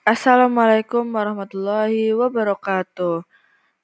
[0.00, 3.20] Assalamualaikum warahmatullahi wabarakatuh.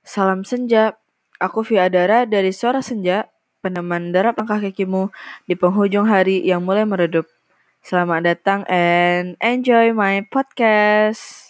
[0.01, 0.97] Salam senja.
[1.37, 3.29] Aku Via Adara dari Suara Senja,
[3.61, 5.13] peneman derap langkah kakimu
[5.45, 7.29] di penghujung hari yang mulai meredup.
[7.85, 11.46] Selamat datang and enjoy my podcast.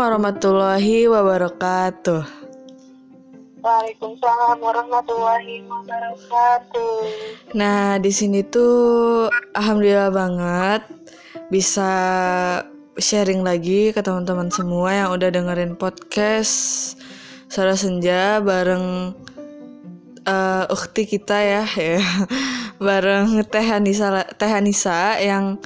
[0.00, 2.24] Warahmatullahi wabarakatuh.
[3.60, 6.96] Waalaikumsalam warahmatullahi wabarakatuh.
[7.52, 10.82] Nah, di sini tuh alhamdulillah banget
[11.52, 11.92] bisa
[12.96, 16.96] sharing lagi ke teman-teman semua yang udah dengerin podcast
[17.52, 19.12] Suara Senja bareng
[20.24, 22.00] uh, ukti kita ya, ya.
[22.88, 25.60] bareng Teh Anissa, Teh Anissa yang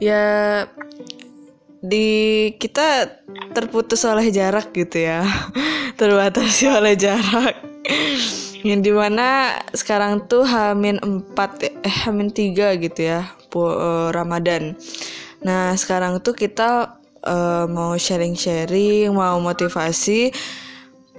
[0.00, 0.64] ya
[1.84, 2.08] di
[2.56, 3.20] kita
[3.52, 5.20] terputus oleh jarak gitu ya.
[6.00, 7.60] Terbatasi oleh jarak.
[8.64, 14.72] Yang di mana sekarang tuh Hamin 4 eh Hamin 3 gitu ya pu, uh, Ramadan.
[15.44, 20.32] Nah sekarang tuh kita uh, mau sharing-sharing mau motivasi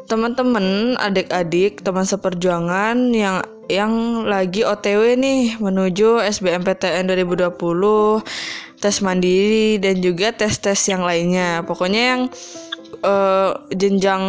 [0.09, 7.53] teman-teman adik-adik teman seperjuangan yang yang lagi OTW nih menuju SBMPTN 2020
[8.79, 11.63] tes mandiri dan juga tes-tes yang lainnya.
[11.63, 12.21] Pokoknya yang
[13.01, 14.23] uh, jenjang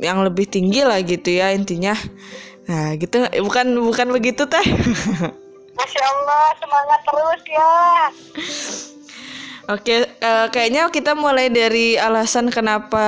[0.00, 1.92] yang lebih tinggi lah gitu ya intinya.
[2.70, 4.62] Nah, gitu bukan bukan begitu teh.
[5.76, 7.74] Masya Allah, semangat terus ya.
[9.70, 13.06] Oke, uh, kayaknya kita mulai dari alasan kenapa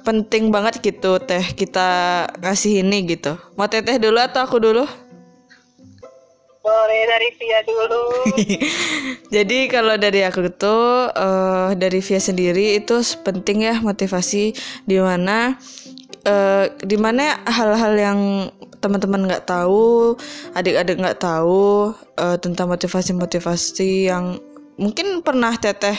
[0.00, 3.36] penting banget gitu teh kita ngasih ini gitu.
[3.54, 4.88] Mau teteh dulu atau aku dulu?
[6.60, 8.04] Boleh dari Via dulu.
[9.34, 14.52] Jadi kalau dari aku tuh uh, dari Via sendiri itu penting ya motivasi
[14.84, 15.56] di mana
[16.28, 18.20] uh, di mana hal-hal yang
[18.80, 20.16] teman-teman nggak tahu,
[20.56, 24.40] adik-adik nggak tahu uh, tentang motivasi-motivasi yang
[24.80, 25.96] mungkin pernah teteh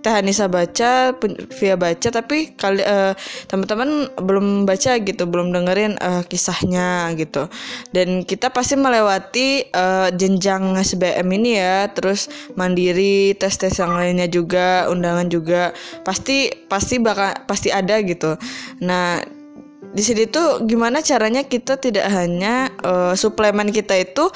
[0.00, 1.12] Teh Anissa baca,
[1.60, 3.12] via baca, tapi kali uh,
[3.52, 7.52] teman-teman belum baca gitu, belum dengerin uh, kisahnya gitu.
[7.92, 14.88] Dan kita pasti melewati uh, jenjang SBM ini ya, terus mandiri, tes-tes yang lainnya juga,
[14.88, 18.40] undangan juga, pasti pasti bakal pasti ada gitu.
[18.80, 19.20] Nah
[19.90, 24.30] di sini tuh gimana caranya kita tidak hanya uh, suplemen kita itu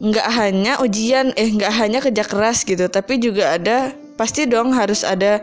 [0.00, 5.00] nggak hanya ujian eh nggak hanya kerja keras gitu tapi juga ada pasti dong harus
[5.00, 5.40] ada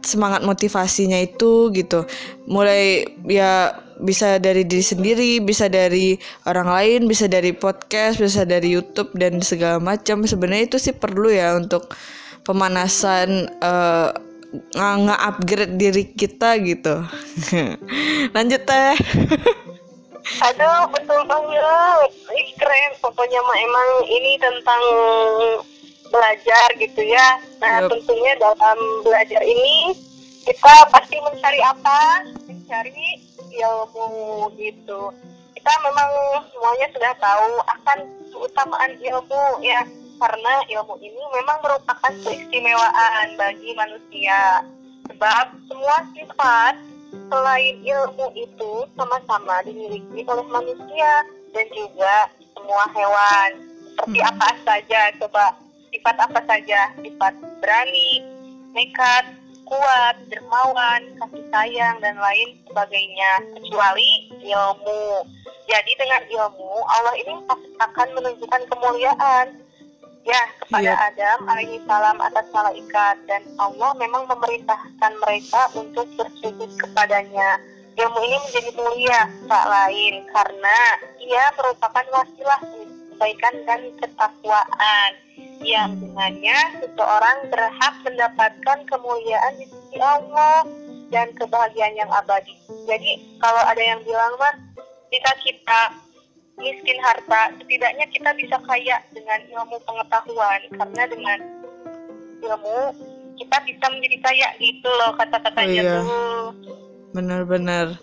[0.00, 2.08] semangat motivasinya itu gitu.
[2.48, 6.16] Mulai ya bisa dari diri sendiri bisa dari
[6.48, 10.24] orang lain bisa dari podcast bisa dari YouTube dan segala macam.
[10.24, 11.92] Sebenarnya itu sih perlu ya untuk
[12.48, 14.08] pemanasan uh,
[14.72, 17.04] nge-upgrade diri kita gitu.
[18.36, 18.96] Lanjut teh.
[20.48, 22.10] Aduh betul banget.
[22.32, 22.92] Ih, keren.
[23.04, 24.82] Pokoknya emang ini tentang
[26.08, 27.40] belajar gitu ya.
[27.60, 27.88] Nah yep.
[27.92, 29.94] tentunya dalam belajar ini
[30.44, 32.24] kita pasti mencari apa?
[32.48, 33.08] Mencari
[33.52, 35.12] ilmu gitu.
[35.56, 36.10] Kita memang
[36.54, 37.98] semuanya sudah tahu akan
[38.32, 39.82] keutamaan ilmu ya
[40.18, 44.66] karena ilmu ini memang merupakan keistimewaan bagi manusia
[45.06, 46.74] sebab semua sifat
[47.30, 51.12] selain ilmu itu sama-sama dimiliki oleh manusia
[51.54, 53.50] dan juga semua hewan
[53.94, 54.30] seperti hmm.
[54.30, 55.44] apa saja coba
[55.92, 56.92] sifat apa saja?
[57.00, 58.24] Sifat berani
[58.76, 59.24] nekat
[59.68, 63.32] kuat dermawan kasih sayang dan lain sebagainya.
[63.56, 64.10] Kecuali
[64.48, 65.28] ilmu.
[65.68, 67.34] Jadi dengan ilmu Allah ini
[67.76, 69.46] akan menunjukkan kemuliaan.
[70.28, 71.08] Ya kepada yeah.
[71.08, 77.56] Adam alaihi salam atas malaikat dan Allah memang memerintahkan mereka untuk bersujud kepadanya.
[77.96, 80.14] Ilmu ini menjadi mulia tak lain.
[80.28, 80.78] Karena
[81.16, 82.60] ia merupakan wasilah
[83.18, 85.10] kebaikan dan ketakwaan
[85.58, 90.62] yang dengannya seseorang berhak mendapatkan kemuliaan di sisi Allah
[91.10, 92.54] dan kebahagiaan yang abadi.
[92.86, 94.54] Jadi kalau ada yang bilang mas,
[95.10, 95.80] jika kita
[96.62, 101.38] miskin harta, setidaknya kita bisa kaya dengan ilmu pengetahuan karena dengan
[102.38, 102.94] ilmu
[103.34, 105.98] kita bisa menjadi kaya gitu loh kata-katanya oh, iya.
[106.06, 106.50] tuh.
[107.12, 107.96] Benar-benar.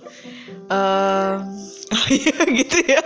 [0.69, 1.45] uh,
[1.95, 3.01] oh iya gitu ya.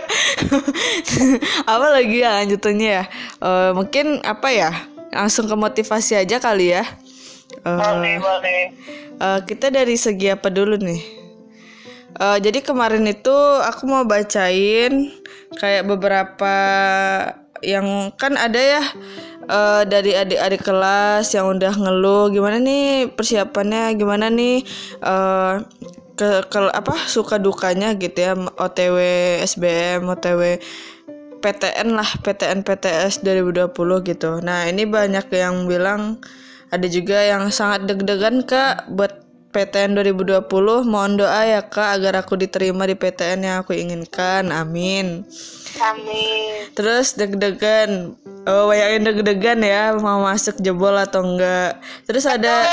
[1.72, 3.04] Apa lagi ya lanjutannya ya?
[3.38, 4.70] Uh, mungkin apa ya?
[5.12, 6.84] Langsung ke motivasi aja kali ya.
[7.66, 8.62] Uh, boleh boleh.
[9.20, 11.02] uh, kita dari segi apa dulu nih?
[12.16, 15.12] Uh, jadi kemarin itu aku mau bacain
[15.58, 16.54] kayak beberapa
[17.60, 18.82] yang kan ada ya
[19.48, 24.64] uh, dari adik-adik kelas yang udah ngeluh gimana nih persiapannya gimana nih
[25.04, 25.64] uh,
[26.14, 28.96] ke, ke apa suka dukanya gitu ya OTW
[29.44, 30.60] SBM OTW
[31.40, 33.72] PTN lah PTN PTS 2020
[34.04, 34.44] gitu.
[34.44, 36.20] Nah ini banyak yang bilang
[36.68, 40.46] ada juga yang sangat deg-degan kak buat PTN 2020
[40.86, 44.52] mohon doa ya kak agar aku diterima di PTN yang aku inginkan.
[44.52, 45.24] Amin
[45.78, 48.18] amin terus deg-degan
[48.50, 51.78] oh bayangin deg-degan ya mau masuk jebol atau enggak
[52.10, 52.66] terus ada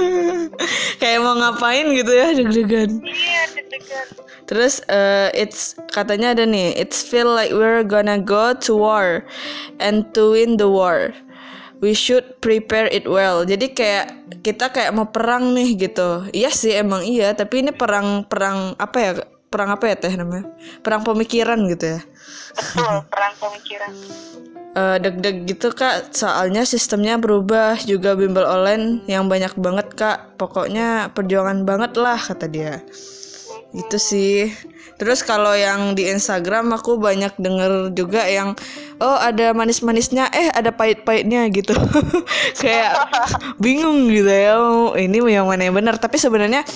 [1.00, 4.08] kayak mau ngapain gitu ya deg-degan iya deg-degan
[4.50, 9.22] Terus uh, it's katanya ada nih, it's feel like we're gonna go to war
[9.78, 11.14] and to win the war
[11.80, 13.42] we should prepare it well.
[13.42, 14.06] Jadi kayak
[14.44, 16.28] kita kayak mau perang nih gitu.
[16.30, 19.12] Iya sih emang iya, tapi ini perang perang apa ya?
[19.50, 20.46] Perang apa ya teh namanya?
[20.80, 22.00] Perang pemikiran gitu ya.
[22.54, 23.92] Betul, perang pemikiran.
[24.78, 31.10] Uh, deg-deg gitu kak soalnya sistemnya berubah juga bimbel online yang banyak banget kak pokoknya
[31.10, 32.78] perjuangan banget lah kata dia
[33.74, 34.50] gitu sih.
[35.00, 38.52] Terus kalau yang di Instagram aku banyak denger juga yang
[39.00, 40.28] oh ada manis-manisnya.
[40.28, 41.72] Eh ada pahit-pahitnya gitu.
[42.60, 43.08] Kayak
[43.56, 45.96] bingung gitu ya oh, ini yang mana yang benar?
[45.96, 46.68] Tapi sebenarnya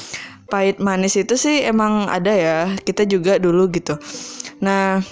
[0.49, 2.59] pahit manis itu sih emang ada ya.
[2.81, 4.01] Kita juga dulu gitu.
[4.65, 5.05] Nah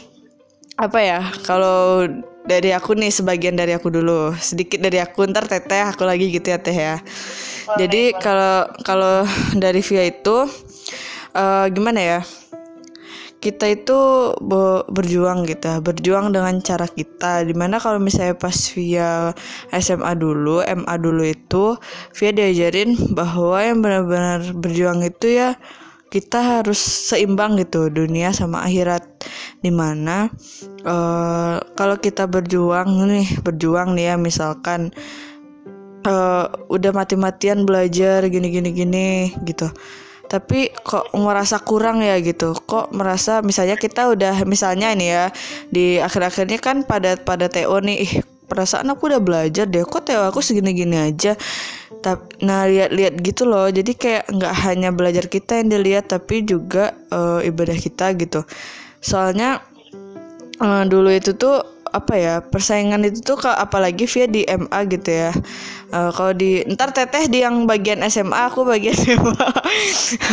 [0.80, 2.08] apa ya kalau
[2.42, 6.48] dari aku nih sebagian dari aku dulu sedikit dari aku ntar teteh aku lagi gitu
[6.48, 6.96] ya teh ya.
[7.78, 9.22] Jadi kalau kalau
[9.54, 10.48] dari via itu
[11.36, 12.20] uh, gimana ya?
[13.42, 13.98] Kita itu
[14.86, 17.42] berjuang gitu berjuang dengan cara kita.
[17.42, 19.34] Di mana kalau misalnya pas via
[19.74, 21.74] SMA dulu MA dulu itu
[22.14, 25.58] via diajarin bahwa yang benar-benar berjuang itu ya
[26.14, 29.02] kita harus seimbang gitu dunia sama akhirat.
[29.58, 30.30] Di mana
[30.86, 34.94] uh, kalau kita berjuang nih berjuang nih ya misalkan
[36.06, 39.06] uh, udah mati-matian belajar gini gini gini
[39.46, 39.66] gitu
[40.32, 42.56] tapi kok merasa kurang ya gitu?
[42.56, 45.28] Kok merasa misalnya kita udah misalnya ini ya
[45.68, 47.98] di akhir-akhirnya kan pada pada TO nih.
[48.00, 48.12] Ih
[48.48, 49.84] perasaan aku udah belajar deh.
[49.84, 51.36] Kok TO aku segini-gini aja?
[52.00, 53.68] Tapi nah lihat-lihat gitu loh.
[53.68, 58.40] Jadi kayak nggak hanya belajar kita yang dilihat tapi juga uh, ibadah kita gitu.
[59.04, 59.60] Soalnya
[60.64, 61.60] uh, dulu itu tuh
[61.92, 65.32] apa ya persaingan itu tuh apalagi via di MA gitu ya.
[65.92, 69.36] Uh, kalau di ntar teteh di yang bagian SMA aku bagian SMA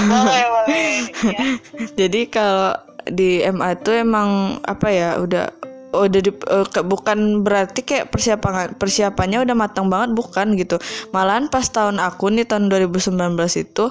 [0.08, 0.88] boleh boleh
[1.28, 1.42] ya.
[2.00, 2.74] jadi kalau
[3.12, 5.52] di MA itu emang apa ya udah
[5.90, 10.78] udah di, uh, bukan berarti kayak persiapan persiapannya udah matang banget bukan gitu.
[11.12, 13.18] Malahan pas tahun aku nih tahun 2019
[13.58, 13.86] itu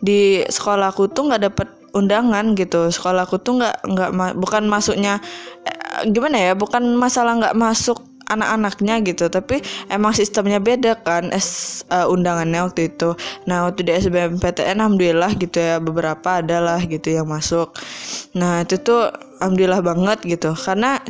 [0.00, 2.88] di sekolah aku tuh nggak dapet undangan gitu.
[2.88, 4.10] Sekolah aku tuh nggak nggak
[4.40, 5.20] bukan masuknya
[6.10, 8.00] gimana ya bukan masalah nggak masuk
[8.32, 9.60] anak-anaknya gitu tapi
[9.92, 13.12] emang sistemnya beda kan es uh, undangannya waktu itu.
[13.44, 17.76] Nah waktu di SBMPTN alhamdulillah gitu ya beberapa adalah gitu yang masuk.
[18.38, 19.12] Nah itu tuh
[19.42, 21.02] alhamdulillah banget gitu karena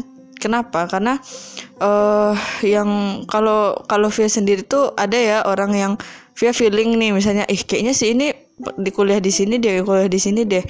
[0.42, 0.90] kenapa?
[0.90, 1.22] Karena
[1.78, 2.34] uh,
[2.66, 5.92] yang kalau kalau via sendiri tuh ada ya orang yang
[6.34, 10.18] via feeling nih misalnya ih kayaknya sih ini di kuliah di sini deh kuliah di
[10.18, 10.64] sini deh.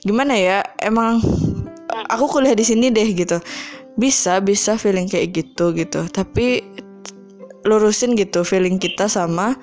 [0.00, 1.20] Gimana ya emang
[2.10, 3.38] aku kuliah di sini deh gitu.
[3.96, 6.06] Bisa bisa feeling kayak gitu gitu.
[6.10, 6.62] Tapi
[7.64, 9.54] lurusin gitu feeling kita sama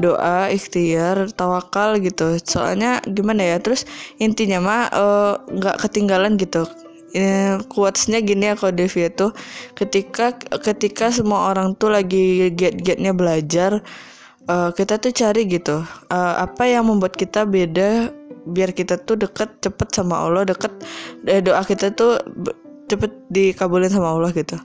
[0.00, 2.38] doa ikhtiar tawakal gitu.
[2.42, 3.86] Soalnya gimana ya terus
[4.18, 6.66] intinya mah eh, nggak uh, ketinggalan gitu.
[7.70, 9.30] Quotesnya gini ya kalau Devi itu.
[9.78, 13.86] Ketika ketika semua orang tuh lagi get-getnya belajar
[14.48, 18.12] uh, kita tuh cari gitu uh, apa yang membuat kita beda
[18.48, 20.72] biar kita tuh deket cepet sama Allah deket
[21.28, 22.20] eh, doa kita tuh
[22.84, 24.60] cepet dikabulin sama Allah gitu.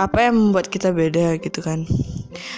[0.00, 1.84] Apa yang membuat kita beda gitu kan?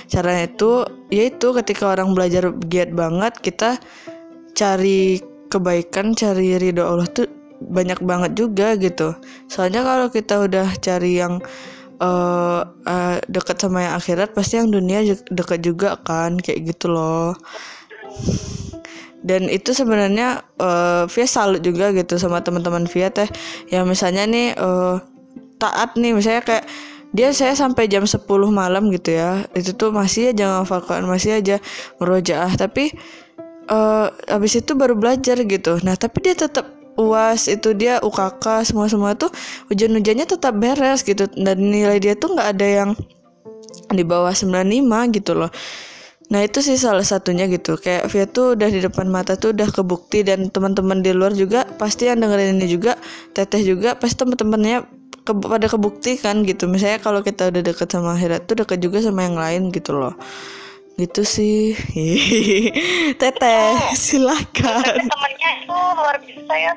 [0.06, 3.78] Caranya itu yaitu ketika orang belajar giat banget kita
[4.54, 5.18] cari
[5.50, 7.26] kebaikan cari ridho Allah tuh
[7.60, 9.18] banyak banget juga gitu.
[9.50, 11.42] Soalnya kalau kita udah cari yang
[12.00, 17.36] uh, uh, dekat sama yang akhirat pasti yang dunia dekat juga kan kayak gitu loh
[19.20, 23.28] dan itu sebenarnya uh, Via salut juga gitu sama teman-teman Via teh.
[23.68, 24.96] Yang misalnya nih uh,
[25.60, 26.64] taat nih misalnya kayak
[27.10, 29.44] dia saya sampai jam 10 malam gitu ya.
[29.52, 31.60] Itu tuh masih aja ngafal masih aja
[32.00, 32.56] merojaah.
[32.56, 32.96] Tapi
[33.68, 35.76] uh, habis itu baru belajar gitu.
[35.84, 36.64] Nah tapi dia tetap
[36.96, 39.32] uas itu dia UKK semua semua tuh
[39.68, 41.28] ujian-ujiannya tetap beres gitu.
[41.36, 42.90] Dan nilai dia tuh nggak ada yang
[43.92, 45.50] di bawah 95 gitu loh
[46.30, 49.68] Nah itu sih salah satunya gitu Kayak Via tuh udah di depan mata tuh udah
[49.68, 52.94] kebukti Dan teman-teman di luar juga Pasti yang dengerin ini juga
[53.34, 54.86] Teteh juga Pasti teman-temannya
[55.26, 59.02] ke, pada kebukti kan gitu Misalnya kalau kita udah deket sama akhirat tuh deket juga
[59.02, 60.14] sama yang lain gitu loh
[60.94, 61.74] Gitu sih
[63.20, 66.72] Teteh silakan temennya itu luar biasa ya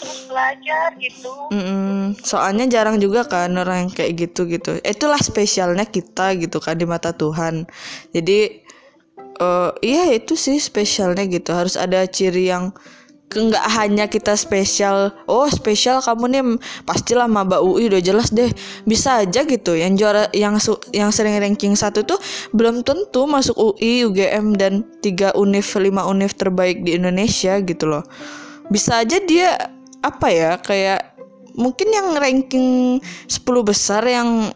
[0.00, 2.16] terus belajar gitu Mm-mm.
[2.22, 4.80] Soalnya jarang juga kan orang yang kayak gitu gitu.
[4.80, 7.68] Itulah spesialnya kita gitu kan di mata Tuhan.
[8.14, 8.61] Jadi
[9.40, 11.54] eh iya itu sih spesialnya gitu.
[11.54, 12.74] Harus ada ciri yang
[13.32, 15.12] nggak hanya kita spesial.
[15.24, 16.42] Oh spesial kamu nih
[16.84, 18.52] pastilah maba UI udah jelas deh.
[18.84, 19.72] Bisa aja gitu.
[19.72, 22.20] Yang juara yang su- yang sering ranking satu tuh
[22.52, 28.04] belum tentu masuk UI, UGM dan tiga univ lima univ terbaik di Indonesia gitu loh.
[28.68, 29.56] Bisa aja dia
[30.02, 31.12] apa ya kayak
[31.54, 32.98] mungkin yang ranking
[33.28, 34.52] 10 besar yang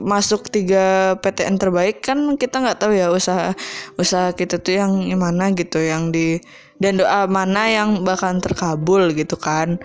[0.00, 3.52] masuk tiga PTN terbaik kan kita nggak tahu ya usaha
[4.00, 6.40] usaha kita tuh yang mana gitu yang di
[6.82, 9.78] dan doa mana yang bakal terkabul gitu kan.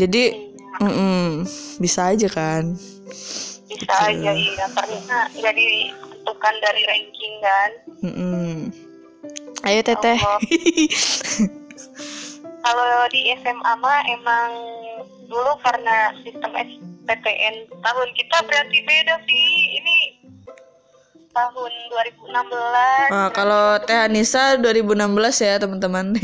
[0.00, 0.32] Jadi
[0.80, 1.44] mm-mm,
[1.78, 2.74] bisa aja kan.
[3.68, 7.70] Bisa aja iya karena nggak ditentukan dari ranking kan.
[8.00, 8.50] Mm-mm.
[9.68, 10.18] ayo teteh.
[12.60, 14.50] Kalau di SMA mah emang
[15.30, 19.50] dulu karena sistem SPTN tahun kita berarti beda sih.
[19.78, 19.98] Ini
[21.30, 21.72] tahun
[22.26, 26.06] 2016 Nah, kalau Teh Anissa 2016 ya teman-teman.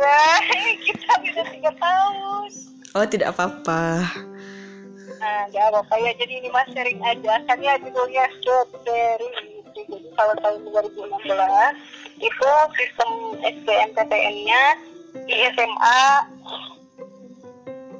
[0.00, 0.40] Ya
[0.88, 2.48] kita beda tiga tahun.
[2.96, 4.08] Oh tidak apa-apa.
[5.20, 6.16] Nah gak apa-apa ya.
[6.16, 7.44] Jadi ini mas sharing aja.
[7.44, 14.62] Kan ya judulnya strawberry jadi kalau tahun 2016 itu sistem SBMPTN nya
[15.26, 16.02] di SMA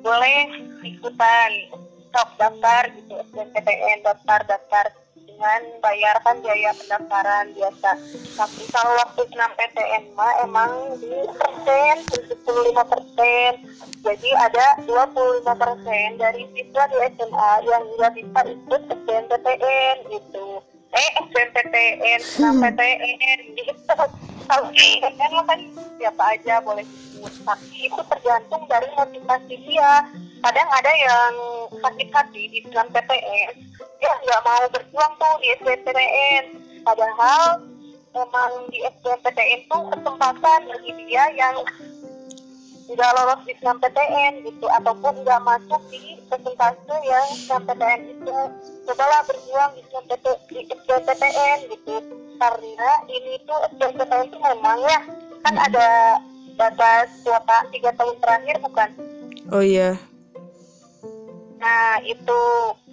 [0.00, 0.48] boleh
[0.82, 1.50] ikutan
[2.10, 4.86] stok daftar gitu SBMPTN daftar daftar.
[5.40, 7.96] Dengan bayarkan biaya pendaftaran biasa.
[8.36, 11.96] Tapi kalau waktu senam PTN mah emang di persen
[12.44, 13.52] 75 persen.
[14.04, 21.08] Jadi ada 25 persen dari siswa di SMA yang nggak bisa ikut SBMPTN gitu eh
[21.22, 23.94] SBMPTN senam PTN gitu.
[24.50, 25.60] Kalau PTN mah kan
[25.98, 27.32] siapa aja boleh ikut.
[27.46, 29.92] Tapi itu tergantung dari motivasi dia.
[30.40, 31.32] Kadang ada yang
[31.78, 33.70] sakit hati di dalam PTN
[34.00, 36.44] dia nggak mau berjuang tuh di SBMPTN
[36.82, 37.60] padahal
[38.16, 41.56] memang di SBMPTN tuh kesempatan bagi dia yang
[42.90, 48.38] nggak lolos di SNMPTN gitu ataupun nggak masuk di presentase yang SNMPTN itu.
[48.90, 51.94] Cobalah berjuang di SNMPT di SBMPTN gitu
[52.42, 55.00] karena ini tuh SBMPTN itu memang ya
[55.46, 55.88] kan ada
[56.58, 58.90] batas kuota tiga tahun terakhir bukan?
[59.54, 59.94] Oh iya.
[61.60, 62.40] Nah itu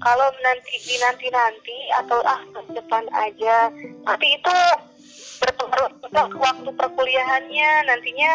[0.03, 2.41] kalau nanti di nanti nanti atau ah
[2.75, 3.71] depan aja,
[4.03, 4.55] tapi itu
[5.39, 8.31] berpengaruh ke waktu perkuliahannya nantinya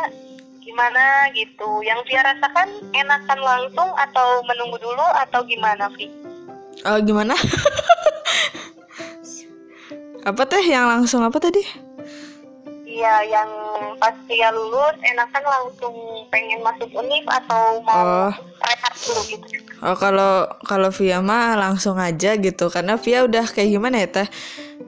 [0.62, 1.83] gimana gitu.
[1.83, 6.07] Yang dia rasakan enakan langsung atau menunggu dulu atau gimana, Vi?
[6.87, 7.35] Oh gimana?
[10.23, 11.62] apa teh yang langsung apa tadi?
[12.87, 13.50] Iya, yang
[13.97, 15.95] pas dia lulus enakan langsung
[16.28, 18.33] pengen masuk univ atau mau Oh.
[18.62, 19.47] rehat dulu gitu.
[19.83, 24.28] Oh kalau kalau Via mah langsung aja gitu karena Via udah kayak gimana ya teh?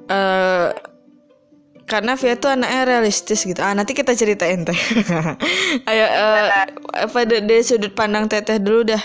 [0.07, 0.69] Eh
[1.85, 3.61] karena Via tuh anaknya realistis gitu.
[3.61, 4.75] Ah nanti kita ceritain teh.
[5.91, 6.49] Ayo eh,
[6.97, 9.03] apa dari, sudut pandang teteh dulu dah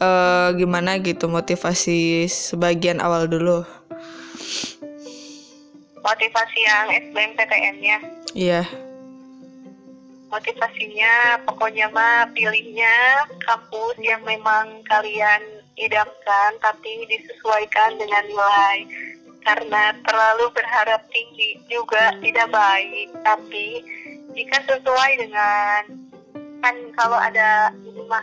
[0.00, 3.64] eh gimana gitu motivasi sebagian awal dulu.
[6.02, 7.96] Motivasi yang SBMPTN-nya.
[8.34, 8.64] Iya.
[10.32, 15.44] motivasinya pokoknya mah pilihnya kampus yang memang kalian
[15.76, 18.88] idamkan tapi disesuaikan dengan nilai
[19.42, 23.08] karena terlalu berharap tinggi juga tidak baik.
[23.22, 23.66] Tapi
[24.34, 25.82] jika sesuai dengan
[26.62, 28.22] kan kalau ada ini mah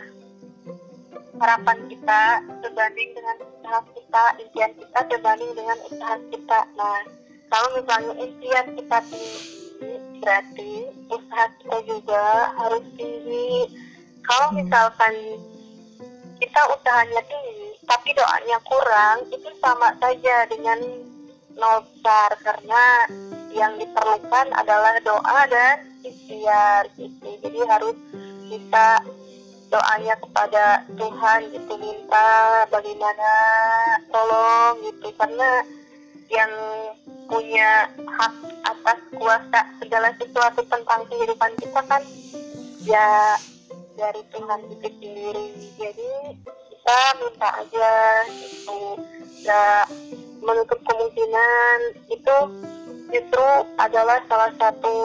[1.40, 2.22] harapan kita
[2.64, 6.60] sebanding dengan usaha kita impian kita sebanding dengan usaha kita.
[6.76, 7.00] Nah
[7.52, 10.72] kalau misalnya impian kita tinggi berarti
[11.08, 12.24] usaha kita juga
[12.56, 13.68] harus tinggi.
[14.24, 15.14] Kalau misalkan
[16.40, 17.60] kita usahanya tinggi
[17.90, 20.78] tapi doanya kurang itu sama saja dengan
[21.58, 22.84] nol besar karena
[23.50, 27.28] yang diperlukan adalah doa dan ikhtiar gitu.
[27.42, 27.96] Jadi harus
[28.50, 28.88] kita
[29.70, 30.64] doanya kepada
[30.98, 32.30] Tuhan gitu minta
[32.70, 33.32] bagaimana
[34.10, 35.10] tolong gitu.
[35.18, 35.50] Karena
[36.30, 36.52] yang
[37.26, 38.34] punya hak
[38.66, 42.02] atas kuasa segala sesuatu tentang kehidupan kita kan
[42.86, 43.38] ya
[43.98, 45.46] dari Tuhan itu sendiri.
[45.78, 46.10] Jadi
[46.70, 47.92] kita minta aja
[48.30, 48.78] itu
[49.42, 49.84] nggak
[50.40, 51.78] menutup kemungkinan
[52.08, 52.36] itu
[53.10, 54.96] justru adalah salah satu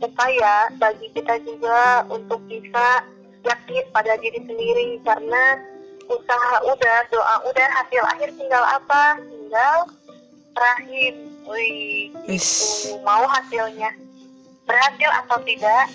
[0.00, 3.04] upaya bagi kita juga untuk bisa
[3.42, 5.58] yakin pada diri sendiri karena
[6.10, 9.18] usaha udah doa udah hasil akhir tinggal apa?
[9.18, 9.76] Tinggal
[10.54, 11.14] terakhir.
[11.50, 12.14] Wih
[13.02, 13.90] mau hasilnya
[14.68, 15.88] berhasil atau tidak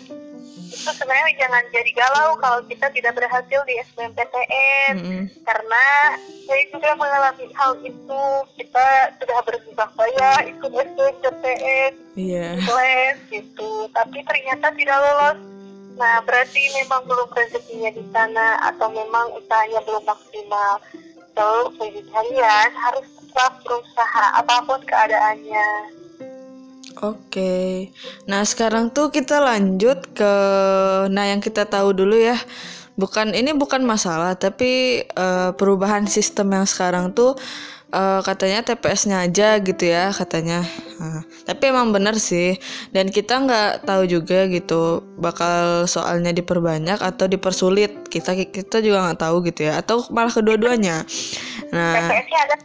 [0.75, 5.23] itu sebenarnya jangan jadi galau kalau kita tidak berhasil di SBMPTN mm -hmm.
[5.47, 5.85] karena
[6.45, 8.23] saya juga mengalami hal itu.
[8.59, 8.85] Kita
[9.17, 12.59] sudah bersusah payah ikut SBMPTN yeah.
[12.59, 13.87] les gitu.
[13.95, 15.39] Tapi ternyata tidak lolos.
[15.95, 20.83] Nah berarti memang belum rezekinya di sana atau memang usahanya belum maksimal.
[21.35, 25.67] So bagi kalian harus tetap berusaha apa pun keadaannya
[27.03, 27.91] Oke,
[28.23, 30.33] nah sekarang tuh kita lanjut ke,
[31.11, 32.39] nah yang kita tahu dulu ya,
[32.95, 37.35] bukan ini bukan masalah, tapi uh, perubahan sistem yang sekarang tuh
[37.91, 40.63] uh, katanya TPS-nya aja gitu ya katanya.
[40.95, 42.55] Nah, tapi emang bener sih,
[42.95, 48.07] dan kita nggak tahu juga gitu bakal soalnya diperbanyak atau dipersulit.
[48.07, 51.03] Kita kita juga nggak tahu gitu ya, atau malah kedua-duanya.
[51.75, 52.55] Nah, TPS ada.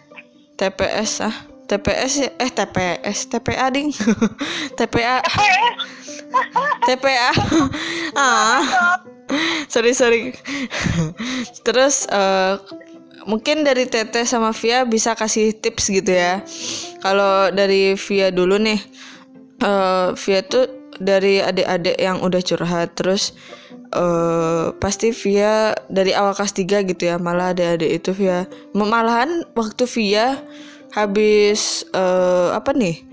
[0.55, 2.29] TPS ah TPS ya?
[2.43, 3.95] Eh TPS TPA ding.
[4.79, 5.23] TPA
[6.87, 7.31] TPA
[8.19, 8.59] ah.
[9.71, 10.35] Sorry sorry.
[11.67, 12.59] Terus uh,
[13.31, 16.43] mungkin dari Tete sama Via bisa kasih tips gitu ya.
[16.99, 18.81] Kalau dari Via dulu nih
[19.63, 20.67] uh, Via tuh
[20.99, 22.99] dari adik-adik yang udah curhat.
[22.99, 23.31] Terus
[23.95, 28.51] uh, pasti Via dari awal kelas 3 gitu ya malah adik-adik itu Via.
[28.75, 30.43] Malahan waktu Via
[30.95, 33.11] habis uh, apa nih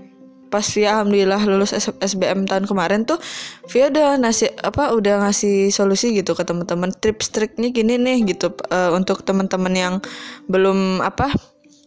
[0.48, 3.20] pas Via alhamdulillah lulus SBM tahun kemarin tuh
[3.68, 8.56] Via udah ngasih apa udah ngasih solusi gitu ke teman-teman tips triknya gini nih gitu
[8.72, 9.94] uh, untuk teman-teman yang
[10.48, 11.30] belum apa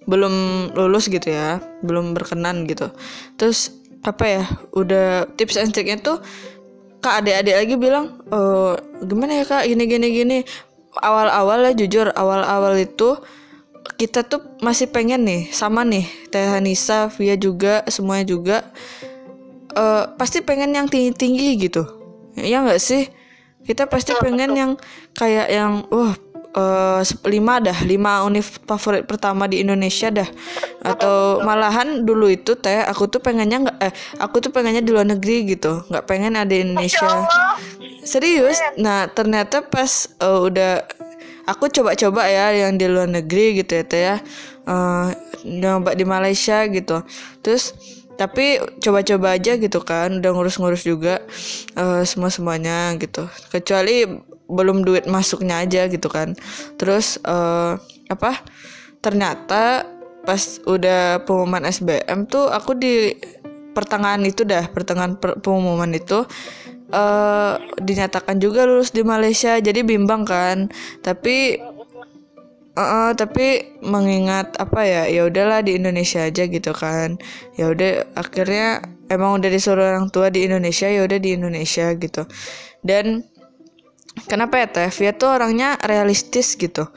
[0.05, 0.33] belum
[0.77, 2.89] lulus gitu ya belum berkenan gitu.
[3.37, 6.17] Terus apa ya udah tips and triknya tuh
[7.01, 10.37] kak adik-adik lagi bilang oh gimana ya kak gini gini gini.
[10.91, 13.15] Awal-awal ya jujur awal-awal itu
[13.97, 18.57] kita tuh masih pengen nih sama nih Teh Hanisa, Via juga semuanya juga
[19.77, 21.83] uh, pasti pengen yang tinggi tinggi gitu.
[22.37, 23.09] Ya nggak sih?
[23.61, 24.71] Kita pasti pengen yang
[25.13, 26.17] kayak yang wah
[26.57, 30.29] uh, lima dah lima univ favorit pertama di Indonesia dah.
[30.81, 35.05] Atau malahan dulu itu teh aku tuh pengennya nggak eh aku tuh pengennya di luar
[35.05, 35.85] negeri gitu.
[35.89, 37.29] Nggak pengen ada di Indonesia.
[38.01, 38.57] Serius?
[38.81, 40.81] Nah ternyata pas uh, udah
[41.51, 44.15] aku coba-coba ya yang di luar negeri gitu ya teh ya.
[44.63, 45.11] Uh,
[45.97, 47.03] di Malaysia gitu.
[47.43, 47.75] Terus
[48.15, 51.19] tapi coba-coba aja gitu kan udah ngurus-ngurus juga
[51.75, 53.27] uh, semua semuanya gitu.
[53.51, 54.05] Kecuali
[54.51, 56.37] belum duit masuknya aja gitu kan.
[56.77, 57.79] Terus uh,
[58.11, 58.39] apa
[59.01, 59.87] ternyata
[60.21, 63.17] pas udah pengumuman SBM tuh aku di
[63.73, 66.27] pertengahan itu dah pertengahan per pengumuman itu
[66.91, 70.69] uh, dinyatakan juga lulus di Malaysia jadi bimbang kan.
[71.01, 71.57] Tapi
[72.77, 77.17] uh, tapi mengingat apa ya ya udahlah di Indonesia aja gitu kan.
[77.57, 82.23] Ya udah akhirnya emang udah disuruh orang tua di Indonesia ya udah di Indonesia gitu.
[82.83, 83.25] Dan
[84.27, 86.91] kenapa ya Teh Via tuh orangnya realistis gitu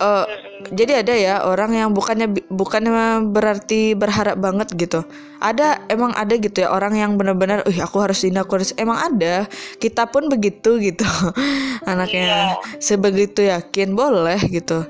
[0.00, 0.24] uh,
[0.72, 5.00] jadi ada ya orang yang bukannya bukannya berarti berharap banget gitu.
[5.40, 9.00] Ada emang ada gitu ya orang yang benar-benar uh aku harus ini aku harus emang
[9.00, 9.48] ada.
[9.80, 11.04] Kita pun begitu gitu.
[11.90, 12.80] Anaknya yeah.
[12.80, 14.84] sebegitu yakin boleh gitu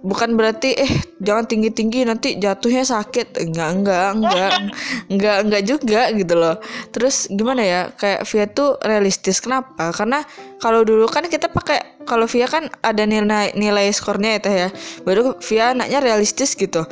[0.00, 3.40] bukan berarti eh jangan tinggi tinggi nanti jatuhnya sakit.
[3.40, 4.50] Enggak enggak enggak
[5.12, 6.56] enggak enggak juga gitu loh.
[6.92, 9.38] Terus gimana ya kayak Via tuh realistis.
[9.38, 9.92] Kenapa?
[9.92, 10.24] Karena
[10.60, 14.68] kalau dulu kan kita pakai kalau Via kan ada nilai nilai skornya ya teh ya.
[15.04, 16.84] Baru Via anaknya realistis gitu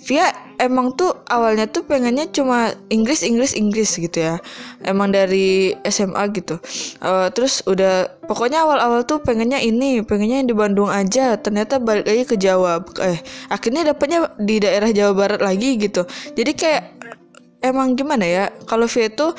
[0.00, 4.40] Via emang tuh awalnya tuh pengennya cuma Inggris Inggris Inggris gitu ya.
[4.80, 6.56] Emang dari SMA gitu.
[7.04, 11.36] Uh, terus udah pokoknya awal-awal tuh pengennya ini pengennya di Bandung aja.
[11.36, 12.80] Ternyata balik lagi ke Jawa.
[13.04, 13.20] Eh
[13.52, 16.08] akhirnya dapetnya di daerah Jawa Barat lagi gitu.
[16.32, 16.82] Jadi kayak
[17.60, 18.44] emang gimana ya?
[18.64, 19.36] Kalau Via tuh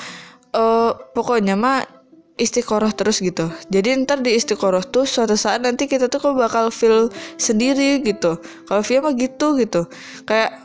[0.53, 2.00] uh, pokoknya mah
[2.41, 3.53] istiqoroh terus gitu.
[3.69, 8.41] Jadi ntar di istiqoroh tuh suatu saat nanti kita tuh kok bakal feel sendiri gitu.
[8.65, 9.85] Kalau Via mah gitu gitu.
[10.25, 10.57] Kayak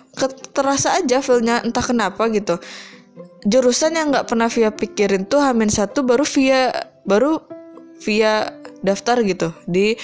[0.57, 2.57] terasa aja feelnya entah kenapa gitu.
[3.45, 6.73] Jurusan yang nggak pernah Via pikirin tuh Hamin satu baru Via
[7.05, 7.45] baru
[8.01, 8.49] Via
[8.81, 9.53] daftar gitu.
[9.69, 10.01] Di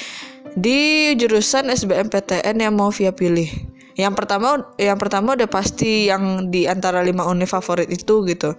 [0.52, 3.48] di jurusan SBMPTN yang mau Via pilih.
[3.96, 8.56] Yang pertama yang pertama udah pasti yang di antara lima univ favorit itu gitu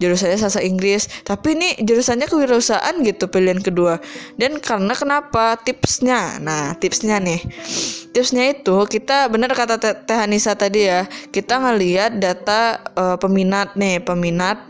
[0.00, 1.06] jurusannya sasa Inggris.
[1.22, 4.00] Tapi ini jurusannya kewirausahaan gitu pilihan kedua.
[4.40, 5.60] Dan karena kenapa?
[5.60, 6.40] Tipsnya.
[6.40, 7.44] Nah tipsnya nih.
[8.10, 14.02] Tipsnya itu kita bener kata Teh Anissa tadi ya kita ngelihat data uh, peminat nih
[14.02, 14.69] peminat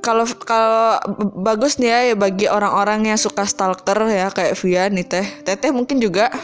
[0.00, 0.96] kalau kalau
[1.44, 5.26] bagus nih ya, ya bagi orang-orang yang suka stalker ya kayak Via nih teh.
[5.44, 6.32] Teteh mungkin juga.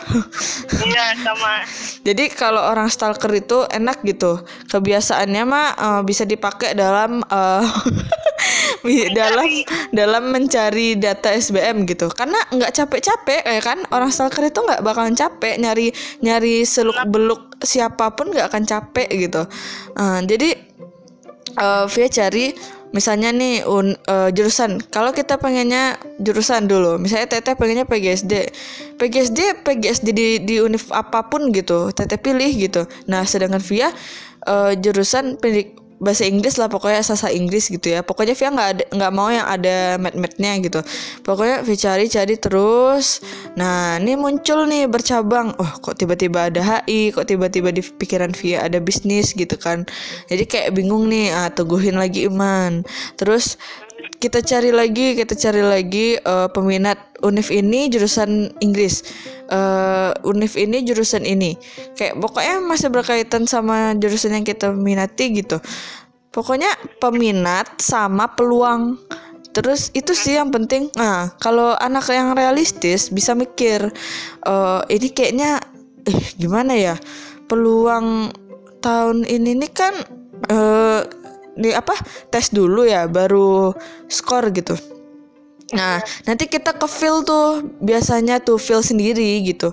[0.86, 1.66] Iya sama.
[2.06, 4.44] Jadi kalau orang stalker itu enak gitu.
[4.70, 7.64] Kebiasaannya mah uh, bisa dipakai dalam uh,
[9.10, 9.48] dalam
[9.90, 12.06] dalam mencari data SBM gitu.
[12.12, 13.82] Karena nggak capek-capek ya kan?
[13.90, 15.90] Orang stalker itu nggak bakalan capek nyari
[16.22, 19.42] nyari seluk beluk siapa pun nggak akan capek gitu.
[19.98, 20.54] Uh, jadi
[21.58, 24.83] uh, Via cari misalnya nih un, uh, jurusan.
[24.90, 28.33] Kalau kita pengennya jurusan dulu misalnya teteh pengennya PGSD
[28.99, 32.85] PGSD PGSD di di univ apa pun gitu teteh pilih gitu.
[33.09, 33.90] Nah sedangkan via
[34.46, 38.04] uh, jurusan pendik bahasa Inggris lah pokoknya sasa Inggris gitu ya.
[38.04, 40.80] Pokoknya Via nggak ada nggak mau yang ada mat-matnya gitu.
[41.24, 43.24] Pokoknya Via cari cari terus.
[43.56, 45.56] Nah ini muncul nih bercabang.
[45.56, 49.88] Oh kok tiba-tiba ada HI kok tiba-tiba di pikiran Via ada bisnis gitu kan.
[50.28, 52.85] Jadi kayak bingung nih ah teguhin lagi iman.
[53.16, 53.56] Terus
[54.16, 59.04] kita cari lagi kita cari lagi uh, peminat univ ini jurusan Inggris.
[59.46, 61.54] Uh, univ ini jurusan ini.
[61.94, 65.62] Kayak pokoknya masih berkaitan sama jurusan yang kita minati gitu.
[66.32, 66.68] Pokoknya
[67.00, 69.00] peminat sama peluang.
[69.56, 70.92] Terus itu sih yang penting.
[71.00, 73.88] Nah kalau anak yang realistis bisa mikir
[74.44, 75.62] uh, ini kayaknya
[76.04, 76.94] eh gimana ya?
[77.48, 78.35] Peluang
[78.85, 79.94] tahun ini nih kan
[80.52, 81.00] uh,
[81.56, 81.96] di apa
[82.28, 83.72] tes dulu ya baru
[84.06, 84.76] skor gitu.
[85.74, 89.72] Nah nanti kita ke feel tuh biasanya tuh feel sendiri gitu.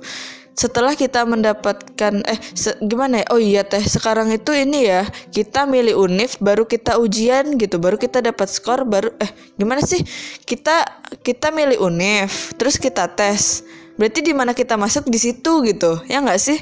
[0.53, 3.27] Setelah kita mendapatkan eh se, gimana ya?
[3.33, 5.01] Oh iya teh sekarang itu ini ya
[5.33, 10.01] kita milih univ baru kita ujian gitu baru kita dapat skor baru eh gimana sih?
[10.45, 10.85] Kita
[11.25, 13.65] kita milih univ terus kita tes.
[13.97, 16.61] Berarti di mana kita masuk di situ gitu ya nggak sih?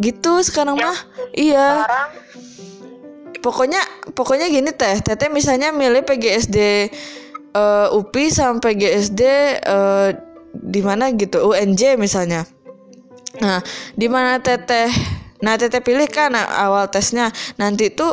[0.00, 0.98] Gitu sekarang ya, mah?
[1.36, 1.66] Iya
[3.40, 3.80] pokoknya
[4.12, 5.00] pokoknya gini teh.
[5.00, 9.34] Teteh misalnya milih PGSD uh, eh, UPI sama PGSD uh,
[9.68, 10.08] eh,
[10.54, 11.50] di mana gitu?
[11.50, 12.46] UNJ misalnya.
[13.40, 13.60] Nah
[13.96, 14.92] di mana teteh?
[15.40, 17.32] Nah teteh pilih kan awal tesnya.
[17.56, 18.12] Nanti tuh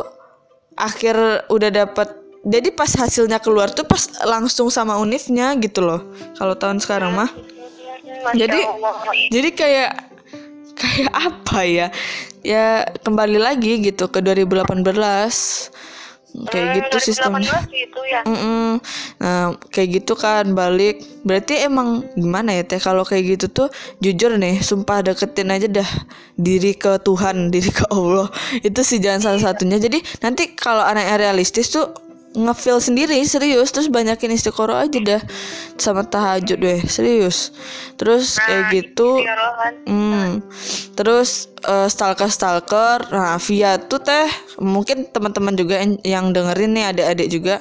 [0.74, 2.08] akhir udah dapet.
[2.48, 6.00] Jadi pas hasilnya keluar tuh pas langsung sama univnya gitu loh
[6.38, 7.30] kalau tahun sekarang mah.
[8.32, 8.60] Jadi
[9.28, 9.90] jadi kayak
[10.78, 11.86] kayak apa ya?
[12.46, 15.74] Ya kembali lagi gitu ke 2018
[16.28, 17.56] kayak hmm, gitu sistemnya.
[17.72, 18.20] itu ya.
[18.28, 18.68] Mm -mm.
[19.18, 21.00] nah kayak gitu kan balik.
[21.24, 22.78] Berarti emang gimana ya teh?
[22.78, 23.68] Kalau kayak gitu tuh
[24.04, 25.90] jujur nih sumpah deketin aja dah
[26.36, 28.28] diri ke Tuhan diri ke Allah.
[28.60, 29.80] Itu sih jangan salah satunya.
[29.80, 33.70] Jadi nanti kalau anak yang realistis tuh ngefeel sendiri serius.
[33.70, 35.22] Terus banyakin istiqoroh aja dah
[35.80, 37.52] sama tahajud deh serius.
[37.94, 39.22] Terus nah, kayak gitu
[39.86, 40.42] hmm,
[40.94, 47.28] terus uh, stalker stalker nah via tuh teh mungkin teman-teman juga yang dengerin nih adik-adik
[47.30, 47.54] juga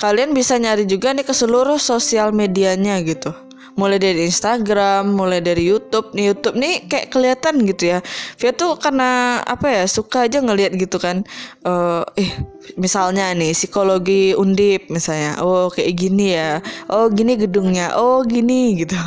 [0.00, 3.36] kalian bisa nyari juga nih ke seluruh sosial medianya gitu
[3.80, 6.12] mulai dari Instagram, mulai dari YouTube.
[6.12, 7.98] Nih YouTube nih kayak kelihatan gitu ya.
[8.36, 11.24] Via tuh karena apa ya suka aja ngelihat gitu kan.
[11.64, 12.28] Uh, eh
[12.76, 15.40] misalnya nih psikologi undip misalnya.
[15.40, 16.60] Oh kayak gini ya.
[16.92, 17.96] Oh gini gedungnya.
[17.96, 19.00] Oh gini gitu.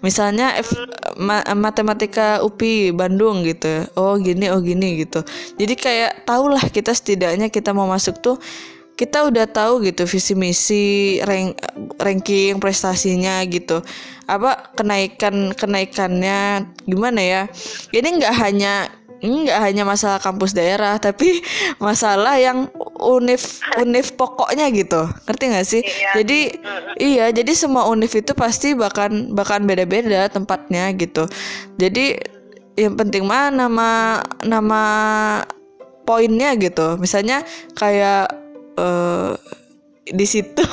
[0.00, 0.72] Misalnya F,
[1.20, 3.84] ma matematika UPI Bandung gitu.
[4.00, 5.20] Oh gini oh gini gitu.
[5.60, 8.40] Jadi kayak tahulah kita setidaknya kita mau masuk tuh
[8.94, 11.58] kita udah tahu gitu visi misi rank,
[11.98, 13.82] ranking prestasinya gitu.
[14.30, 17.42] Apa kenaikan kenaikannya gimana ya?
[17.90, 18.86] Ini nggak hanya
[19.24, 21.40] nggak hanya masalah kampus daerah tapi
[21.82, 22.68] masalah yang
[23.02, 23.42] univ
[23.82, 25.10] univ pokoknya gitu.
[25.26, 25.82] Ngerti nggak sih?
[25.82, 26.10] Iya.
[26.22, 26.40] jadi
[27.00, 31.26] iya jadi semua univ itu pasti bahkan bahkan beda-beda tempatnya gitu.
[31.82, 32.20] Jadi
[32.78, 33.90] yang penting mana nama
[34.46, 34.82] nama
[36.06, 36.94] poinnya gitu.
[37.00, 37.42] Misalnya
[37.74, 38.43] kayak
[38.78, 39.34] uh,
[40.04, 40.64] di situ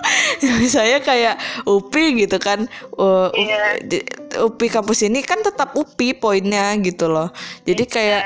[0.72, 1.36] saya kayak
[1.68, 2.64] UPI gitu kan
[2.96, 3.76] uh, yeah.
[3.84, 4.00] UPI,
[4.40, 7.28] UPI kampus ini kan tetap UPI poinnya gitu loh
[7.68, 7.92] jadi iya.
[7.92, 8.22] kayak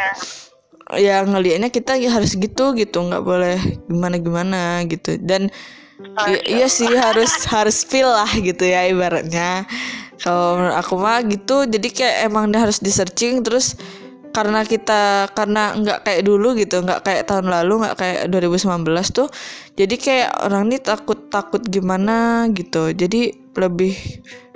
[0.95, 1.25] yeah.
[1.25, 3.59] ya ngelihatnya kita ya harus gitu gitu nggak boleh
[3.91, 5.51] gimana gimana gitu dan
[5.99, 9.67] oh, iya sih harus harus feel lah gitu ya ibaratnya
[10.23, 13.75] kalau aku mah gitu jadi kayak emang harus di searching terus
[14.35, 19.29] karena kita karena nggak kayak dulu gitu nggak kayak tahun lalu nggak kayak 2019 tuh
[19.75, 22.95] jadi kayak orang ini takut takut gimana gitu.
[22.95, 23.95] Jadi lebih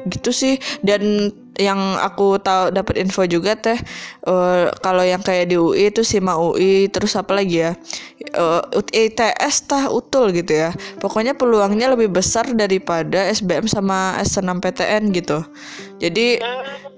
[0.06, 0.62] gitu sih.
[0.84, 3.74] Dan yang aku tahu dapat info juga teh
[4.30, 7.74] uh, kalau yang kayak di UI itu SIMA UI terus apa lagi ya
[8.38, 8.62] uh,
[8.94, 10.70] ITS tah utul gitu ya.
[11.02, 15.42] Pokoknya peluangnya lebih besar daripada SBM sama S6PTN gitu.
[15.98, 16.38] Jadi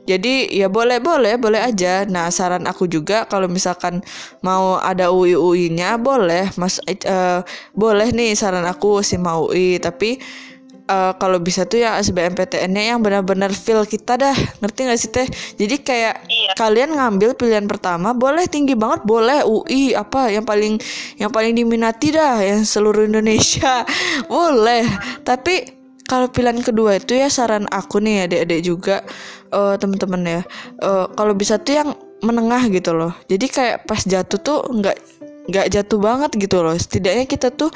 [0.04, 2.04] jadi ya boleh boleh boleh aja.
[2.04, 4.04] Nah saran aku juga kalau misalkan
[4.44, 6.52] mau ada UI UI nya boleh.
[6.60, 7.40] Mas uh,
[7.72, 10.20] boleh nih saran aku SIMA UI tapi
[10.90, 14.34] uh, kalau bisa tuh yang SBMPTN-nya yang benar-benar feel kita dah.
[14.58, 15.28] Ngerti gak sih teh?
[15.56, 16.52] Jadi kayak iya.
[16.58, 20.82] kalian ngambil pilihan pertama boleh tinggi banget boleh UI apa yang paling
[21.22, 23.86] yang paling diminati dah yang seluruh Indonesia.
[24.32, 24.84] Boleh.
[25.22, 29.06] Tapi kalau pilihan kedua itu ya saran aku nih adik-adik juga
[29.54, 30.42] uh, temen-temen ya
[30.82, 31.88] uh, kalau bisa tuh yang
[32.20, 33.14] menengah gitu loh.
[33.30, 34.96] Jadi kayak pas jatuh tuh nggak
[35.50, 36.74] nggak jatuh banget gitu loh.
[36.74, 37.70] Setidaknya kita tuh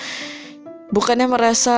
[0.95, 1.77] bukannya merasa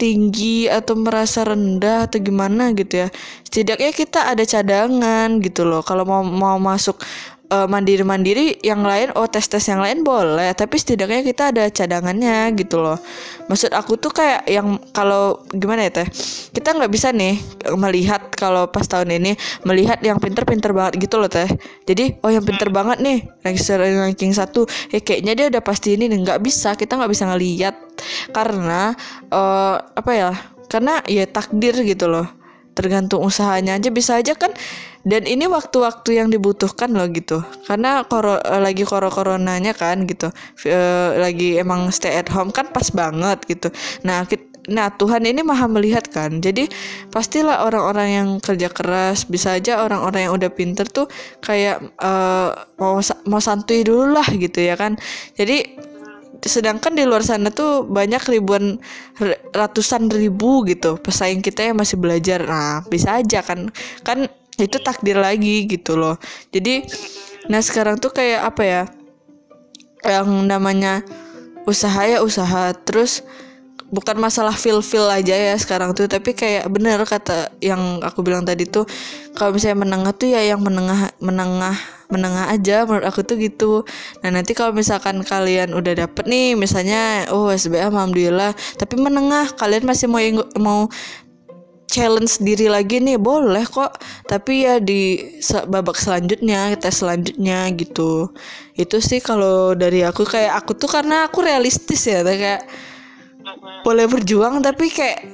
[0.00, 3.08] tinggi atau merasa rendah atau gimana gitu ya.
[3.44, 5.84] Setidaknya kita ada cadangan gitu loh.
[5.84, 6.96] Kalau mau mau masuk
[7.50, 12.82] uh, mandiri-mandiri yang lain oh tes-tes yang lain boleh tapi setidaknya kita ada cadangannya gitu
[12.82, 12.98] loh.
[13.46, 16.08] Maksud aku tuh kayak yang kalau gimana ya teh?
[16.50, 17.38] Kita nggak bisa nih
[17.78, 21.46] melihat kalau pas tahun ini melihat yang pinter-pinter banget gitu loh teh.
[21.86, 24.66] Jadi oh yang pinter banget nih ranking ranking satu.
[24.90, 27.74] Eh kayaknya dia udah pasti ini nggak bisa kita nggak bisa ngelihat.
[28.34, 28.92] Karena
[29.30, 30.30] uh, apa ya
[30.66, 32.26] karena ya takdir gitu loh.
[32.76, 34.52] Tergantung usahanya aja bisa aja kan
[35.06, 37.38] dan ini waktu-waktu yang dibutuhkan loh gitu.
[37.70, 40.34] Karena koro, eh, lagi koro coronanya kan gitu.
[40.66, 40.78] E,
[41.14, 43.70] lagi emang stay at home kan pas banget gitu.
[44.02, 46.42] Nah kita, Nah Tuhan ini maha melihat kan.
[46.42, 46.66] Jadi
[47.14, 51.06] pastilah orang-orang yang kerja keras Bisa aja orang-orang yang udah pinter tuh
[51.38, 52.98] Kayak uh, mau
[53.30, 54.98] mau santuy dulu lah gitu ya kan.
[55.38, 55.62] Jadi
[56.42, 58.76] sedangkan di luar sana tuh banyak ribuan
[59.56, 62.42] ratusan ribu gitu pesaing kita yang masih belajar.
[62.42, 63.70] Nah bisa aja kan.
[64.02, 64.26] Kan
[64.60, 66.16] itu takdir lagi gitu loh.
[66.50, 66.84] Jadi
[67.46, 68.82] nah sekarang tuh kayak apa ya?
[70.06, 71.04] Yang namanya
[71.68, 72.72] usaha ya usaha.
[72.72, 73.26] Terus
[73.86, 78.42] bukan masalah feel feel aja ya sekarang tuh tapi kayak bener kata yang aku bilang
[78.42, 78.82] tadi tuh
[79.38, 81.76] kalau misalnya menengah tuh ya yang menengah menengah
[82.10, 83.82] menengah aja menurut aku tuh gitu.
[84.22, 89.82] Nah nanti kalau misalkan kalian udah dapet nih misalnya oh SBM alhamdulillah tapi menengah kalian
[89.86, 90.22] masih mau
[90.58, 90.80] mau
[91.86, 93.98] challenge diri lagi nih boleh kok.
[94.26, 95.18] Tapi ya di
[95.66, 98.30] babak selanjutnya tes selanjutnya gitu.
[98.76, 102.66] Itu sih kalau dari aku kayak aku tuh karena aku realistis ya kayak
[103.86, 105.24] boleh berjuang tapi kayak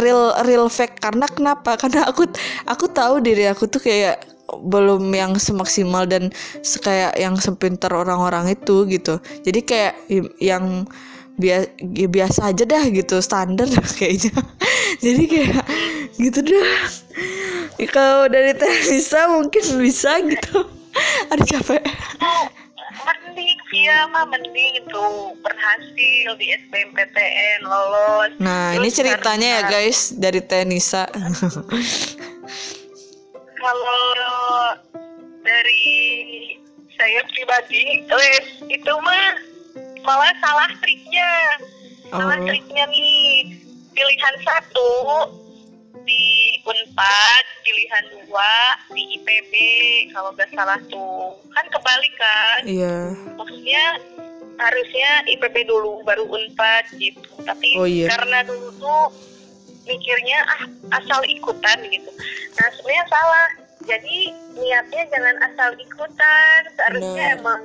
[0.00, 1.00] real real fact.
[1.00, 1.76] Karena kenapa?
[1.82, 2.26] Karena aku
[2.64, 6.32] aku tahu diri aku tuh kayak belum yang semaksimal dan
[6.80, 9.20] kayak yang sepinter orang-orang itu gitu.
[9.44, 9.94] Jadi kayak
[10.40, 10.88] yang
[11.38, 14.34] biasa ya biasa aja dah gitu standar kayaknya.
[14.98, 15.64] Jadi kayak
[16.18, 16.82] gitu dah.
[17.88, 20.66] Kalau dari teh bisa mungkin bisa gitu.
[21.32, 21.82] Ada capek.
[22.98, 25.04] Mending via mah mending itu
[25.40, 28.34] berhasil di SBMPTN lolos.
[28.42, 31.06] Nah Terus ini ceritanya ya guys dari Tenisa
[33.62, 34.04] kalau
[35.42, 35.86] dari
[36.98, 38.02] saya pribadi
[38.70, 39.26] itu mah
[40.08, 41.32] malah salah triknya
[42.08, 42.44] salah oh.
[42.48, 43.60] triknya nih
[43.92, 44.90] pilihan satu
[46.08, 48.54] di Unpad, pilihan dua
[48.96, 49.52] di IPB
[50.16, 52.60] kalau nggak salah tuh kan kebalik kan?
[52.64, 52.96] Iya.
[53.36, 53.84] Maksudnya
[54.56, 57.28] harusnya IPB dulu baru Unpad gitu.
[57.44, 58.08] Tapi oh, iya.
[58.08, 59.04] karena dulu tuh
[59.84, 60.62] mikirnya ah
[60.96, 62.10] asal ikutan gitu.
[62.56, 63.48] Nah sebenarnya salah.
[63.88, 64.18] Jadi
[64.56, 66.60] niatnya jangan asal ikutan.
[66.76, 67.36] Seharusnya nah.
[67.40, 67.62] emang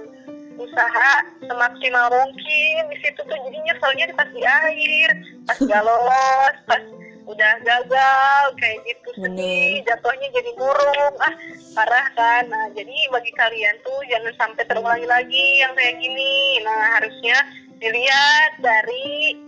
[0.58, 1.14] usaha
[1.46, 2.82] semaksimal mungkin.
[2.92, 5.08] Di situ tuh jadi nyeselnya pas di akhir
[5.48, 6.84] pas gak lolos pas
[7.24, 11.34] udah gagal kayak gitu sedih jatuhnya jadi murung ah
[11.76, 12.44] parah kan.
[12.52, 16.60] Nah jadi bagi kalian tuh jangan sampai terulangi lagi yang kayak gini.
[16.68, 17.38] Nah harusnya
[17.80, 19.40] dilihat dari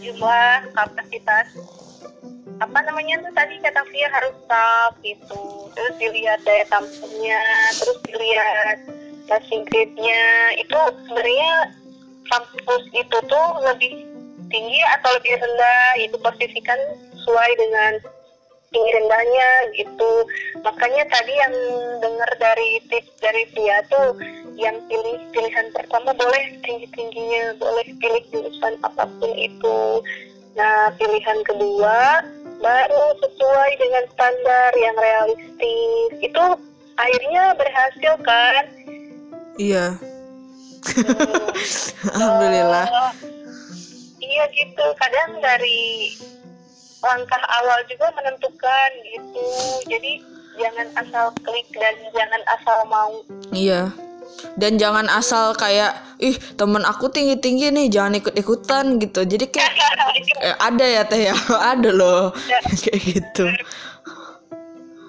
[0.00, 1.48] jumlah kapasitas
[2.60, 5.68] apa namanya tuh tadi kata Fia harus stop gitu.
[5.76, 7.40] Terus dilihat daya tampungnya
[7.76, 8.78] terus dilihat
[9.28, 10.22] passing grade-nya
[10.60, 11.52] itu sebenarnya
[12.30, 14.06] kampus itu tuh lebih
[14.48, 15.88] tinggi atau lebih rendah?
[16.00, 16.80] Itu posisikan
[17.16, 17.92] sesuai dengan
[18.70, 20.12] tinggi rendahnya gitu.
[20.62, 21.54] Makanya tadi yang
[21.98, 24.14] dengar dari tips dari Via tuh
[24.58, 29.80] yang pilih pilihan pertama boleh tinggi tingginya boleh pilih jurusan apa pun itu.
[30.54, 32.22] Nah pilihan kedua
[32.60, 36.10] baru sesuai dengan standar yang realistis.
[36.22, 36.44] Itu
[37.00, 38.64] akhirnya berhasil kan
[39.60, 39.86] iya.
[40.00, 40.08] Hmm.
[42.16, 42.86] alhamdulillah.
[42.88, 43.12] Uh,
[44.24, 44.84] iya gitu.
[44.96, 46.16] Kadang dari
[47.04, 49.48] langkah awal juga menentukan gitu.
[49.92, 50.12] Jadi
[50.56, 53.12] jangan asal klik dan jangan asal mau.
[53.52, 53.92] Iya.
[54.56, 59.20] Dan jangan asal kayak ih temen aku tinggi tinggi nih jangan ikut ikutan gitu.
[59.28, 59.72] Jadi kayak
[60.48, 61.36] eh, ada ya teh ya?
[61.76, 62.32] Ada loh.
[62.80, 63.52] Kayak gitu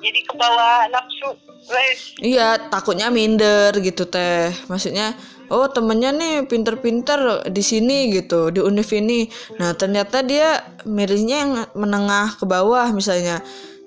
[0.01, 1.29] jadi ke bawah nafsu
[1.69, 4.49] wes iya takutnya minder gitu teh.
[4.65, 5.13] Maksudnya
[5.53, 9.29] oh temennya nih pinter-pinter di sini gitu di univ ini.
[9.61, 13.39] Nah ternyata dia milihnya yang menengah ke bawah misalnya.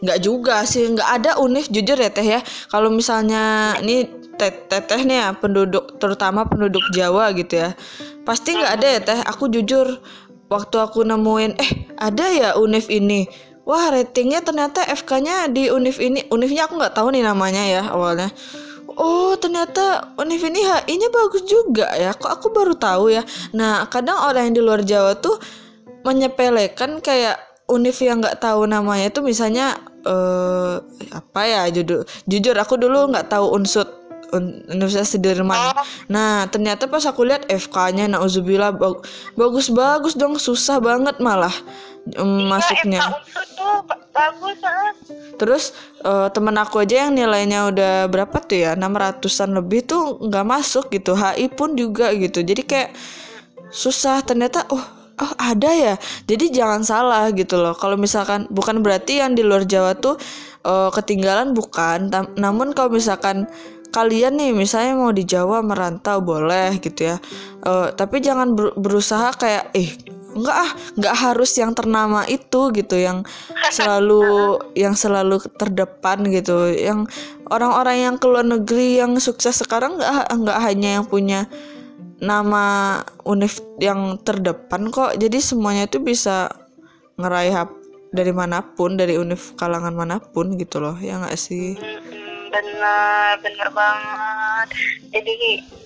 [0.05, 2.41] Nggak juga sih nggak ada univ jujur ya teh ya.
[2.71, 7.75] Kalau misalnya ini teteh nih ya penduduk terutama penduduk Jawa gitu ya.
[8.23, 9.19] Pasti nggak ada ya teh.
[9.27, 9.99] Aku jujur
[10.53, 13.27] waktu aku nemuin eh ada ya univ ini
[13.65, 18.31] wah ratingnya ternyata FK-nya di univ ini univnya aku nggak tahu nih namanya ya awalnya.
[18.95, 22.15] Oh ternyata univ ini HI-nya bagus juga ya.
[22.15, 23.27] Kok aku baru tahu ya?
[23.57, 25.41] Nah kadang orang yang di luar Jawa tuh
[26.07, 30.77] menyepelekan kayak univ yang nggak tahu namanya itu misalnya eh
[31.17, 35.55] apa ya jujur jujur aku dulu nggak tahu unsut Universitas Sudirman.
[36.11, 38.75] Nah, ternyata pas aku lihat FK-nya nauzubillah
[39.39, 41.55] bagus-bagus dong, susah banget malah
[42.17, 43.01] um, masuknya.
[44.15, 44.95] bagus ah.
[45.35, 45.75] Terus
[46.07, 48.73] uh, temen aku aja yang nilainya udah berapa tuh ya?
[48.79, 51.19] 600-an lebih tuh nggak masuk gitu.
[51.19, 52.45] HI pun juga gitu.
[52.45, 52.91] Jadi kayak
[53.75, 54.23] susah.
[54.23, 54.85] Ternyata oh
[55.19, 55.95] oh ada ya?
[56.31, 57.75] Jadi jangan salah gitu loh.
[57.75, 60.15] Kalau misalkan bukan berarti yang di luar Jawa tuh
[60.63, 62.13] uh, ketinggalan bukan.
[62.39, 63.51] Namun kalau misalkan
[63.95, 67.23] kalian nih misalnya mau di Jawa merantau boleh gitu ya.
[67.63, 69.95] Uh, tapi jangan ber berusaha kayak eh
[70.35, 73.23] enggak ah enggak harus yang ternama itu gitu yang
[73.71, 76.75] selalu yang selalu terdepan gitu.
[76.75, 77.07] Yang
[77.55, 81.47] orang-orang yang keluar negeri yang sukses sekarang enggak enggak hanya yang punya
[82.19, 85.15] nama univ yang terdepan kok.
[85.15, 86.51] Jadi semuanya itu bisa
[87.15, 87.71] ngeraih
[88.15, 91.75] dari mana pun dari univ kalangan mana pun gitu loh ya nggak sih
[92.55, 94.69] benar benar banget.
[95.11, 95.35] Jadi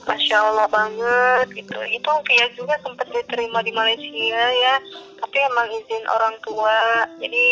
[0.04, 1.78] masya allah banget gitu.
[1.88, 4.76] Itu Via juga sempat diterima di Malaysia ya.
[5.16, 7.09] Tapi emang izin orang tua.
[7.16, 7.44] Jadi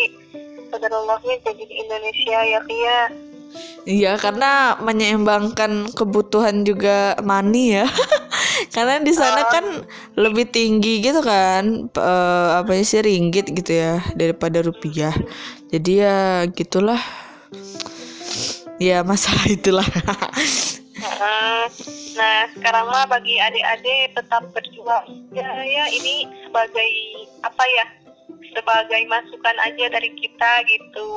[0.77, 3.01] Allahnya jadi di Indonesia ya Via.
[3.87, 7.87] Iya karena menyeimbangkan kebutuhan juga money ya.
[8.75, 9.87] Karena di sana kan
[10.19, 15.15] lebih tinggi gitu kan uh, apa sih ringgit gitu ya daripada rupiah.
[15.71, 16.99] Jadi ya gitulah
[18.77, 19.87] ya masalah itulah.
[22.17, 25.29] Nah sekarang mah bagi adik-adik tetap berjuang.
[25.33, 26.91] Ya ya ini sebagai
[27.45, 27.85] apa ya
[28.57, 31.09] sebagai masukan aja dari kita gitu.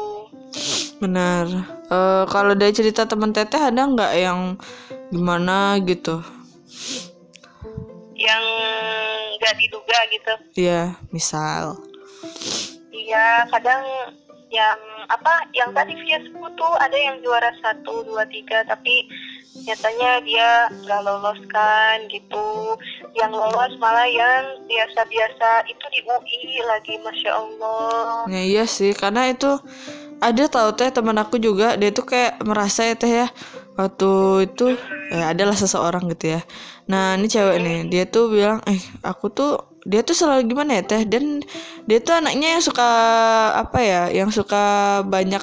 [1.00, 1.48] Benar.
[1.88, 4.60] Uh, kalau dari cerita teman teteh ada nggak yang
[5.08, 6.20] gimana gitu?
[8.20, 8.46] Yang
[9.40, 10.34] nggak diduga gitu?
[10.60, 10.84] Iya
[11.16, 11.80] misal.
[12.92, 13.84] Iya kadang
[14.50, 19.06] yang apa yang tadi via tuh ada yang juara satu dua tiga tapi
[19.66, 20.50] nyatanya dia
[20.86, 22.78] nggak lolos kan gitu.
[23.14, 28.26] Yang lolos malah yang biasa-biasa itu di UI lagi masya Allah.
[28.30, 29.58] Ya iya sih karena itu
[30.20, 33.28] ada tau teh teman aku juga dia tuh kayak merasa ya teh ya
[33.80, 34.76] waktu itu
[35.14, 36.42] ya adalah seseorang gitu ya.
[36.90, 40.84] Nah ini cewek nih dia tuh bilang eh aku tuh dia tuh selalu gimana ya
[40.84, 41.04] teh?
[41.08, 41.44] Dan
[41.88, 42.90] dia tuh anaknya yang suka
[43.56, 45.42] apa ya yang suka banyak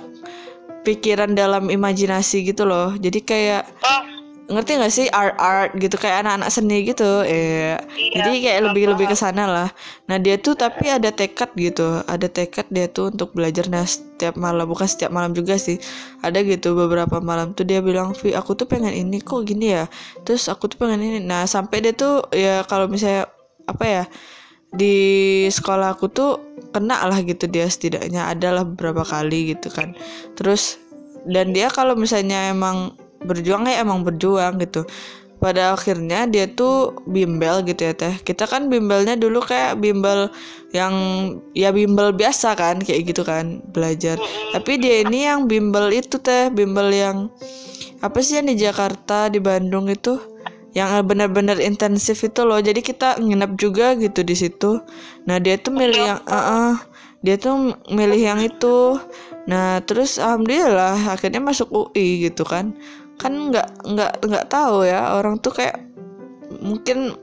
[0.84, 2.94] pikiran dalam imajinasi gitu loh.
[2.94, 4.02] Jadi kayak oh.
[4.46, 5.06] ngerti gak sih?
[5.10, 7.26] Art art gitu kayak anak-anak seni gitu.
[7.26, 9.68] Eh iya, jadi kayak lebih lebih ke sana lah.
[10.06, 12.04] Nah dia tuh tapi ada tekad gitu.
[12.06, 13.66] Ada tekad dia tuh untuk belajar.
[13.66, 15.82] Nah setiap malam bukan setiap malam juga sih.
[16.22, 19.90] Ada gitu beberapa malam tuh dia bilang Vi aku tuh pengen ini kok gini ya.
[20.22, 21.18] Terus aku tuh pengen ini.
[21.18, 23.26] Nah sampai dia tuh ya kalau misalnya
[23.66, 24.04] apa ya
[24.74, 24.96] di
[25.48, 26.30] sekolah aku tuh
[26.74, 29.96] kena lah gitu dia setidaknya adalah beberapa kali gitu kan.
[30.34, 30.76] Terus
[31.26, 34.84] dan dia kalau misalnya emang berjuang ya emang berjuang gitu.
[35.36, 38.16] Pada akhirnya dia tuh bimbel gitu ya teh.
[38.24, 40.32] Kita kan bimbelnya dulu kayak bimbel
[40.72, 40.94] yang
[41.52, 44.16] ya bimbel biasa kan kayak gitu kan belajar.
[44.56, 46.48] Tapi dia ini yang bimbel itu teh.
[46.48, 47.28] Bimbel yang
[48.00, 50.16] apa sih yang di Jakarta di Bandung itu
[50.76, 52.60] yang benar-benar intensif itu loh.
[52.60, 54.76] Jadi kita nginep juga gitu di situ.
[55.24, 56.72] Nah dia tuh milih yang uh -uh,
[57.24, 59.00] dia tuh milih yang itu.
[59.48, 62.76] Nah terus alhamdulillah akhirnya masuk UI gitu kan.
[63.16, 65.80] Kan nggak nggak nggak tahu ya orang tuh kayak
[66.60, 67.16] mungkin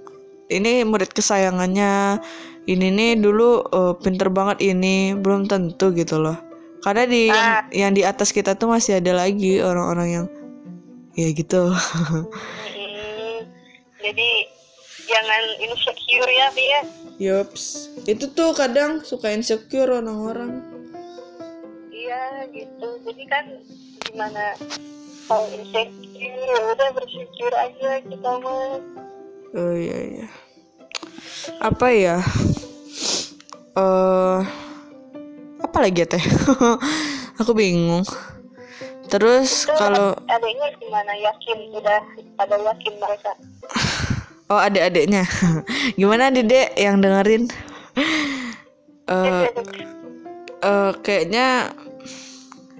[0.49, 2.17] ini murid kesayangannya
[2.65, 6.41] ini nih dulu uh, pinter banget ini belum tentu gitu loh.
[6.81, 7.63] Karena di yang, ah.
[7.69, 10.25] yang di atas kita tuh masih ada lagi orang-orang yang
[11.13, 11.69] ya gitu
[14.03, 14.29] jadi
[15.07, 16.81] jangan insecure ya Bia
[17.23, 20.73] Yups, itu tuh kadang suka insecure orang-orang.
[22.13, 22.87] aja gitu.
[23.07, 23.45] Jadi kan
[24.05, 24.53] gimana?
[25.25, 28.77] Kalau insecure ya udah bersyukur aja kita mah.
[29.55, 30.27] Oh iya iya.
[31.63, 32.17] Apa ya?
[33.73, 34.39] Eh
[35.63, 36.23] apa lagi ya teh?
[37.41, 38.05] Aku bingung.
[39.09, 41.13] Terus kalau adanya gimana?
[41.17, 42.01] Yakin udah
[42.35, 43.31] pada yakin mereka
[44.53, 45.25] oh adik-adiknya.
[45.99, 47.49] Gimana dedek yang dengerin?
[49.09, 49.45] Eh
[50.61, 51.73] eh, kayaknya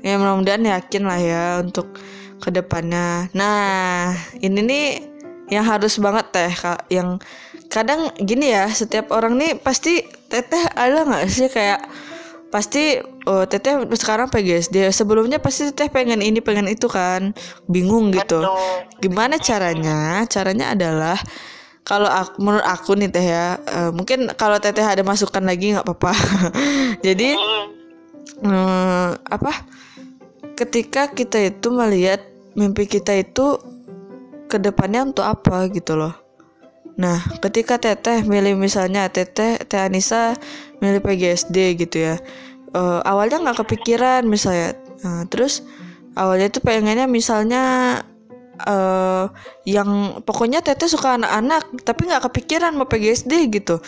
[0.03, 1.97] ya mudah-mudahan yakin lah ya untuk
[2.37, 3.31] ke depannya.
[3.33, 4.87] Nah ini nih
[5.49, 6.85] yang harus banget teh kak.
[6.93, 7.23] Yang
[7.71, 11.47] kadang gini ya setiap orang nih pasti teteh ada nggak sih?
[11.49, 11.87] Kayak
[12.53, 17.31] pasti oh teteh sekarang PGSD sebelumnya pasti teteh pengen ini pengen itu kan.
[17.65, 18.43] Bingung gitu.
[18.43, 18.99] Betul.
[18.99, 20.27] gimana caranya?
[20.27, 21.17] Caranya adalah
[21.83, 25.83] kalau aku, menurut aku nih teh ya eh, mungkin kalau teteh ada masukan lagi nggak
[25.83, 26.11] apa-apa.
[27.05, 27.35] Jadi
[28.43, 29.53] eh, apa?
[30.55, 32.23] Ketika kita itu melihat
[32.55, 33.59] mimpi kita itu
[34.47, 36.15] ke depannya untuk apa gitu loh.
[36.95, 40.37] Nah ketika teteh milih misalnya teteh teh Anissa
[40.79, 42.15] milih PGSD gitu ya
[42.73, 44.79] eh, awalnya nggak kepikiran misalnya.
[45.03, 45.67] Nah, terus
[46.15, 47.63] awalnya itu pengennya misalnya
[48.63, 49.25] eh
[49.67, 53.79] yang pokoknya teteh suka anak-anak tapi nggak kepikiran mau PGSD gitu.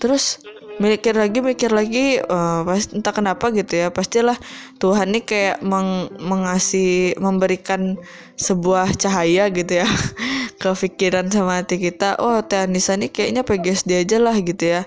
[0.00, 0.40] Terus
[0.80, 4.38] mikir lagi mikir lagi eh, pas entah kenapa gitu ya pastilah
[4.80, 8.00] Tuhan nih kayak meng- mengasih memberikan
[8.40, 9.86] sebuah cahaya gitu ya
[10.60, 12.16] ke pikiran sama hati kita.
[12.16, 14.82] Oh Teh Anissa nih kayaknya PGSD aja lah gitu ya.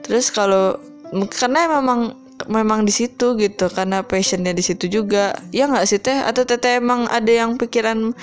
[0.00, 0.80] Terus kalau
[1.12, 2.16] karena memang
[2.48, 5.36] memang di situ gitu karena passionnya di situ juga.
[5.52, 6.18] Ya nggak sih teh?
[6.24, 8.16] Atau teteh emang ada yang pikiran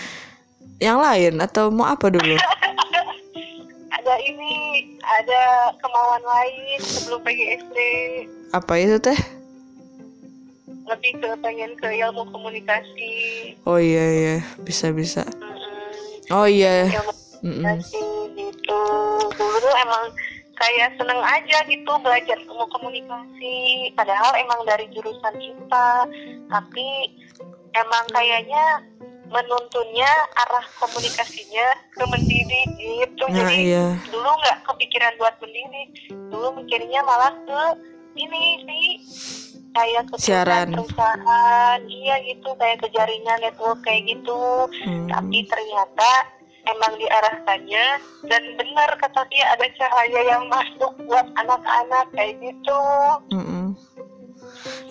[0.82, 1.38] yang lain?
[1.40, 2.36] Atau mau apa dulu?
[4.02, 4.52] Ada ini
[5.06, 7.78] ada kemauan lain sebelum PGSD
[8.52, 9.20] apa itu teh?
[10.90, 13.14] Lebih ke pengen ke ilmu komunikasi.
[13.64, 14.36] Oh iya iya.
[14.66, 16.36] Bisa bisa Mm-mm.
[16.36, 16.92] oh iya.
[16.92, 18.04] Ilmu komunikasi
[18.36, 18.84] gitu.
[19.32, 20.04] Dulu tuh emang
[20.60, 23.92] kayak seneng aja gitu belajar ilmu komunikasi.
[23.96, 25.90] Padahal emang dari jurusan kita
[26.52, 26.88] tapi
[27.72, 28.84] emang kayaknya
[29.32, 33.24] menuntunnya arah komunikasinya ke mendidik gitu.
[33.32, 33.88] Nah jadi iya.
[34.12, 35.90] dulu nggak kepikiran buat mendidik
[36.28, 37.62] dulu mikirnya malah ke
[38.20, 38.88] ini sih
[39.72, 40.76] kayak ke Siaran.
[40.76, 41.80] perusahaan.
[41.88, 42.50] Iya gitu.
[42.60, 44.68] Kayak ke jaringan network kayak gitu.
[44.84, 45.08] Hmm.
[45.08, 46.12] tapi ternyata
[46.68, 47.88] emang diarahkannya.
[48.28, 52.82] Dan benar kata dia ada cahaya yang masuk buat anak-anak kayak gitu.
[53.32, 53.74] Mm-mm.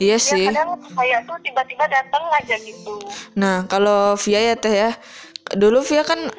[0.02, 3.00] Iya ya sih kadang cahaya tuh tiba-tiba datang aja gitu
[3.38, 4.90] Nah, kalau Via ya Teh ya.
[5.54, 6.30] Dulu Via kan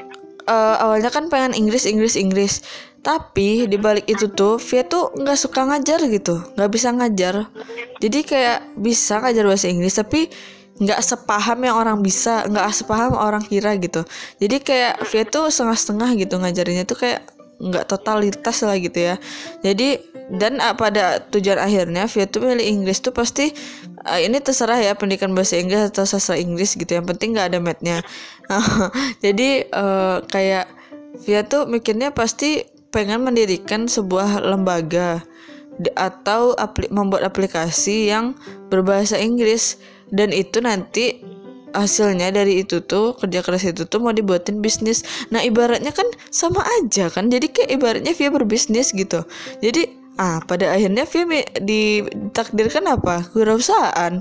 [0.47, 2.63] eh, awalnya kan pengen Inggris, Inggris, Inggris.
[3.01, 7.49] Tapi di balik itu tuh Via tuh nggak suka ngajar gitu, nggak bisa ngajar.
[7.97, 10.29] Jadi kayak bisa ngajar bahasa Inggris tapi
[10.81, 14.05] nggak sepaham yang orang bisa, nggak sepaham orang kira gitu.
[14.37, 17.25] Jadi kayak Via tuh setengah-setengah gitu ngajarinnya tuh kayak
[17.61, 19.15] nggak totalitas lah gitu ya.
[19.65, 19.97] Jadi
[20.31, 23.51] dan ah, pada tujuan akhirnya Via tuh milih Inggris tuh pasti
[24.07, 26.87] ah, ini terserah ya pendidikan bahasa Inggris atau sastra Inggris gitu.
[26.87, 27.97] Yang penting nggak ada matnya.
[29.25, 30.65] Jadi eh, kayak
[31.27, 32.63] Via tuh mikirnya pasti
[32.95, 35.23] pengen mendirikan sebuah lembaga
[35.95, 38.35] atau apli- membuat aplikasi yang
[38.71, 39.79] berbahasa Inggris
[40.11, 41.23] dan itu nanti
[41.71, 46.59] hasilnya dari itu tuh kerja keras itu tuh mau dibuatin bisnis nah ibaratnya kan sama
[46.83, 49.23] aja kan jadi kayak ibaratnya Via berbisnis gitu
[49.63, 53.15] jadi ah pada akhirnya mi- ditakdirkan apa?
[53.33, 54.13] Wirausahaan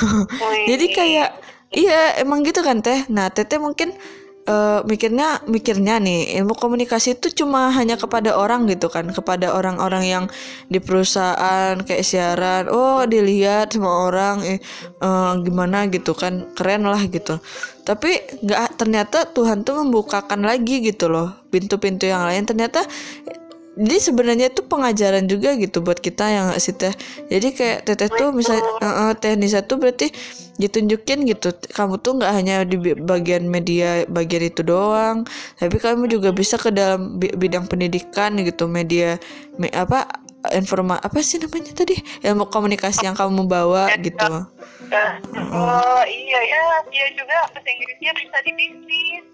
[0.70, 1.28] jadi kayak
[1.72, 3.00] iya emang gitu kan teh?
[3.14, 3.96] Nah teteh mungkin
[4.50, 9.06] eh, mikirnya mikirnya nih ilmu komunikasi itu cuma hanya kepada orang gitu kan?
[9.16, 10.24] Kepada orang-orang yang
[10.72, 14.58] di perusahaan kayak siaran oh dilihat sama orang eh,
[15.06, 16.34] eh, gimana gitu kan?
[16.56, 17.40] Keren lah gitu.
[17.88, 18.10] Tapi
[18.44, 22.44] nggak ternyata Tuhan tuh membukakan lagi gitu loh pintu-pintu yang lain.
[22.46, 22.84] Ternyata
[23.78, 26.94] jadi sebenarnya itu pengajaran juga gitu buat kita yang nggak sih teh?
[27.30, 30.10] Jadi kayak teteh tuh misalnya eh, teh Nisa tuh berarti
[30.60, 35.24] ditunjukin gitu kamu tuh nggak hanya di bagian media bagian itu doang
[35.56, 39.16] tapi kamu juga bisa ke dalam bi- bidang pendidikan gitu media
[39.56, 40.04] me- apa
[40.56, 41.96] informa apa sih namanya tadi?
[42.24, 44.48] Ilmu komunikasi yang kamu bawa gitu.
[44.90, 45.10] Nah,
[45.52, 47.36] oh iya ya dia juga.
[47.52, 49.24] Bahasa Inggrisnya bisa di bisnis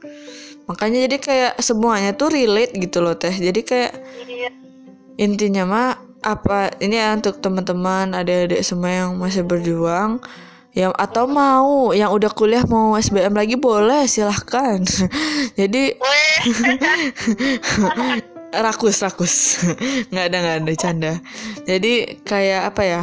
[0.67, 3.33] makanya jadi kayak semuanya tuh relate gitu loh teh.
[3.33, 3.93] Jadi kayak
[4.27, 4.51] iya.
[5.17, 5.91] intinya mah
[6.27, 10.19] apa ini ya untuk teman-teman adik-adik semua yang masih berjuang
[10.77, 14.83] yang atau mau yang udah kuliah mau SBM lagi boleh silahkan.
[15.61, 15.97] Jadi
[18.63, 19.35] rakus rakus
[20.11, 21.13] nggak ada nggak ada canda
[21.65, 23.03] jadi kayak apa ya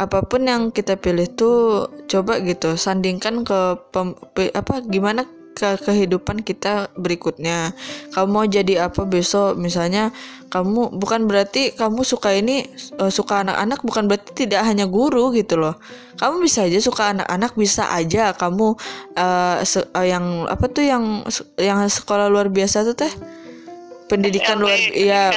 [0.00, 4.16] apa pun yang kita pilih tuh coba gitu sandingkan ke pem,
[4.56, 7.76] apa gimana ke kehidupan kita berikutnya.
[8.16, 9.60] Kamu mau jadi apa besok?
[9.60, 10.10] Misalnya
[10.48, 12.64] kamu bukan berarti kamu suka ini
[12.96, 15.76] uh, suka anak-anak bukan berarti tidak hanya guru gitu loh.
[16.16, 18.74] Kamu bisa aja suka anak-anak bisa aja kamu
[19.16, 21.24] uh, uh, yang apa tuh yang
[21.60, 23.12] yang sekolah luar biasa tuh teh
[24.12, 25.32] pendidikan luar ya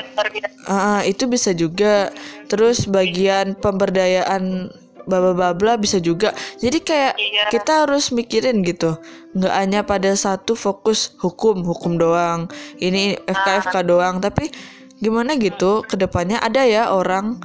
[0.67, 2.11] uh, itu bisa juga.
[2.51, 4.67] Terus bagian pemberdayaan
[5.07, 6.33] bla bisa juga.
[6.59, 7.43] Jadi kayak iya.
[7.53, 8.97] kita harus mikirin gitu.
[9.37, 12.51] Nggak hanya pada satu fokus hukum hukum doang.
[12.81, 13.83] Ini FKFK ah.
[13.85, 14.15] doang.
[14.19, 14.51] Tapi
[14.99, 17.37] gimana gitu ke depannya ada ya orang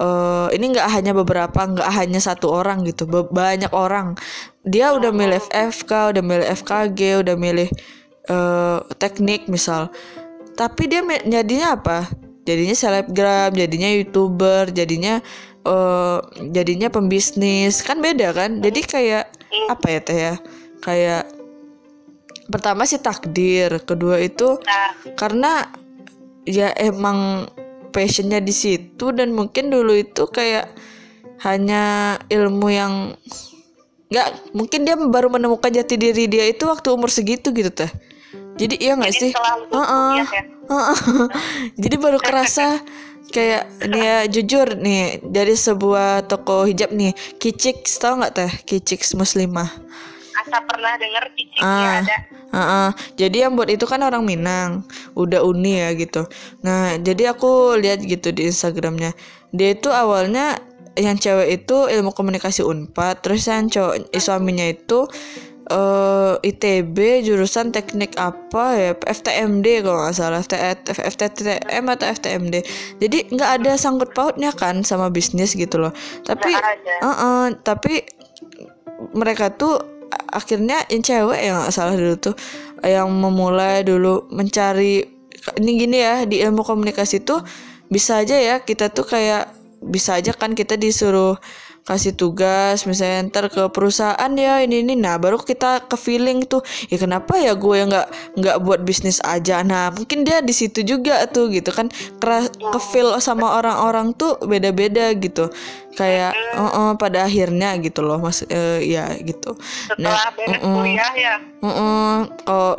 [0.00, 3.06] uh, ini nggak hanya beberapa nggak hanya satu orang gitu.
[3.08, 4.18] Banyak orang.
[4.66, 7.68] Dia udah milih FK udah milih FKG udah milih
[8.28, 9.92] uh, teknik misal
[10.54, 12.08] tapi dia jadinya apa?
[12.44, 15.20] Jadinya selebgram jadinya youtuber jadinya
[15.66, 16.20] uh,
[16.52, 17.82] jadinya pembisnis.
[17.82, 18.62] Kan beda kan?
[18.62, 19.24] Jadi kayak
[19.70, 20.34] apa ya teh ya?
[20.82, 21.24] Kayak
[22.48, 24.60] pertama sih takdir kedua itu
[25.16, 25.64] karena
[26.44, 27.48] ya emang
[27.88, 30.68] passionnya di situ dan mungkin dulu itu kayak
[31.40, 32.92] hanya ilmu yang
[34.12, 37.90] nggak mungkin dia baru menemukan jati diri dia itu waktu umur segitu gitu teh
[38.54, 39.32] jadi iya nggak sih?
[39.34, 40.14] uh -uh.
[40.64, 40.96] Uh -uh.
[41.82, 42.80] jadi baru kerasa
[43.34, 47.10] kayak ini ya jujur nih dari sebuah toko hijab nih
[47.42, 48.52] Kicik tau nggak teh?
[48.62, 49.66] Kicik muslimah.
[50.34, 52.16] Asa pernah denger Kicik ah, ya ada?
[52.54, 52.88] uh, uh.
[53.18, 54.86] jadi yang buat itu kan orang Minang
[55.18, 56.26] udah uni ya gitu.
[56.62, 59.14] Nah jadi aku lihat gitu di Instagramnya.
[59.50, 60.58] Dia itu awalnya
[60.94, 65.10] yang cewek itu ilmu komunikasi unpad terus yang cowok suaminya itu
[65.70, 68.92] uh, eh, ITB jurusan teknik apa ya?
[68.96, 70.42] FTMD kalau nggak salah.
[70.84, 72.54] FTTM atau FTMD
[73.00, 75.92] jadi nggak ada sangkut pautnya kan sama bisnis gitu loh.
[76.26, 78.04] Tapi uh -uh, tapi
[79.14, 79.80] mereka tuh
[80.30, 82.34] akhirnya yang cewek yang nggak salah dulu tuh
[82.84, 85.02] yang memulai dulu mencari
[85.58, 87.42] ini gini ya di ilmu komunikasi tuh
[87.88, 89.52] bisa aja ya kita tuh kayak
[89.84, 91.36] bisa aja kan kita disuruh
[91.84, 94.96] kasih tugas misalnya ntar ke perusahaan ya ini ini.
[94.96, 98.06] Nah baru kita ke feeling tuh ya kenapa ya gue nggak
[98.40, 99.60] nggak buat bisnis aja?
[99.60, 104.40] Nah mungkin dia di situ juga tuh gitu kan keras ke feel sama orang-orang tuh
[104.42, 105.52] beda-beda gitu
[105.94, 109.54] kayak uh, uh, pada akhirnya gitu loh mas uh, ya gitu.
[109.88, 111.34] Setelah nah, beres uh, uh, kuliah ya?
[111.62, 112.74] Uh, uh, kalau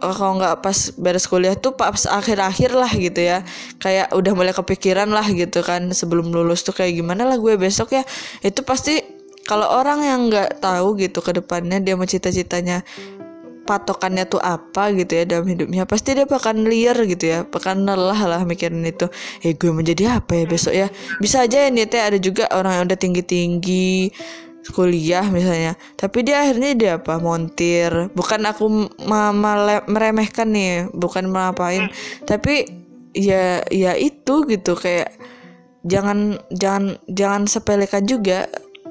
[0.00, 3.44] kalau nggak pas beres kuliah tuh pas akhir-akhir lah gitu ya.
[3.78, 7.94] Kayak udah mulai kepikiran lah gitu kan sebelum lulus tuh kayak gimana lah gue besok
[7.94, 8.02] ya.
[8.40, 9.00] Itu pasti
[9.44, 12.80] kalau orang yang nggak tahu gitu ke depannya dia mau cita-citanya
[13.64, 18.20] patokannya tuh apa gitu ya dalam hidupnya pasti dia bakal liar gitu ya bakal lelah
[18.28, 19.08] lah mikirin itu.
[19.40, 20.88] Eh gue menjadi apa ya besok ya?
[21.18, 24.12] Bisa aja ya teh ada juga orang yang udah tinggi tinggi
[24.72, 27.16] kuliah misalnya tapi dia akhirnya dia apa?
[27.18, 28.12] Montir.
[28.12, 28.92] Bukan aku
[29.88, 31.88] meremehkan nih bukan ngapain
[32.28, 32.68] tapi
[33.16, 35.14] ya ya itu gitu kayak
[35.86, 38.48] jangan jangan jangan sepelekan juga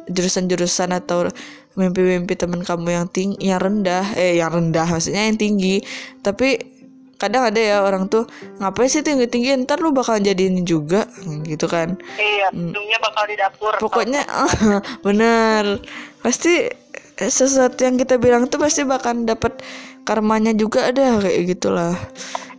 [0.07, 1.31] jurusan-jurusan atau
[1.73, 5.81] mimpi-mimpi teman kamu yang tinggi yang rendah eh yang rendah maksudnya yang tinggi.
[6.21, 6.73] Tapi
[7.17, 8.27] kadang ada ya orang tuh
[8.59, 11.09] ngapain sih tinggi tinggi ntar lu bakal jadi ini juga.
[11.45, 11.97] Gitu kan.
[12.19, 13.07] Iya ujungnya hmm.
[13.09, 13.73] bakal di dapur.
[13.81, 14.21] Pokoknya
[15.05, 15.81] bener.
[16.21, 16.69] Pasti
[17.17, 19.61] sesuatu yang kita bilang tuh pasti bakal dapat
[20.03, 21.95] karmanya juga ada kayak gitulah.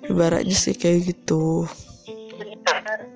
[0.05, 1.65] Ibaratnya sih kayak gitu.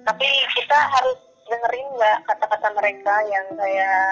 [0.09, 4.05] Tapi kita harus dengerin nggak kata-kata mereka yang kayak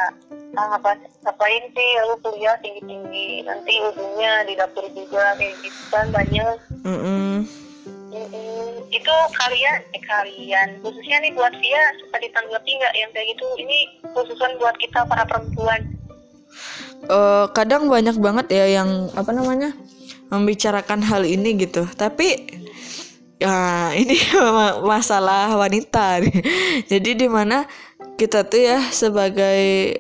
[0.57, 0.91] ah, apa
[1.23, 6.57] ngapain sih lu kuliah tinggi tinggi nanti ujungnya di dapur juga kayak gitu kan banyak.
[6.83, 7.33] Mm -mm.
[8.89, 13.47] itu kalian eh kalian khususnya nih buat dia suka ditanggapi nggak yang kayak gitu?
[13.61, 13.79] Ini
[14.17, 15.85] khususan buat kita para perempuan.
[17.13, 19.77] Uh, kadang banyak banget ya yang apa namanya
[20.33, 21.85] membicarakan hal ini gitu.
[21.95, 22.57] Tapi
[23.37, 24.17] ya ini
[24.91, 26.37] masalah wanita nih.
[26.91, 27.65] Jadi di mana
[28.17, 29.97] kita tuh ya sebagai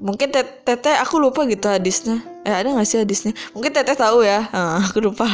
[0.00, 2.24] mungkin teteh aku lupa gitu hadisnya.
[2.40, 3.36] Eh ada gak sih hadisnya?
[3.52, 4.48] Mungkin teteh tahu ya.
[4.48, 5.28] Uh, aku lupa.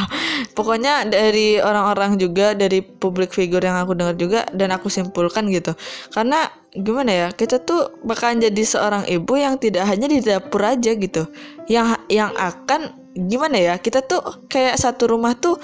[0.51, 5.71] Pokoknya dari orang-orang juga dari public figure yang aku dengar juga dan aku simpulkan gitu.
[6.11, 10.91] Karena gimana ya kita tuh bakalan jadi seorang ibu yang tidak hanya di dapur aja
[10.93, 11.31] gitu.
[11.71, 15.57] Yang yang akan gimana ya kita tuh kayak satu rumah tuh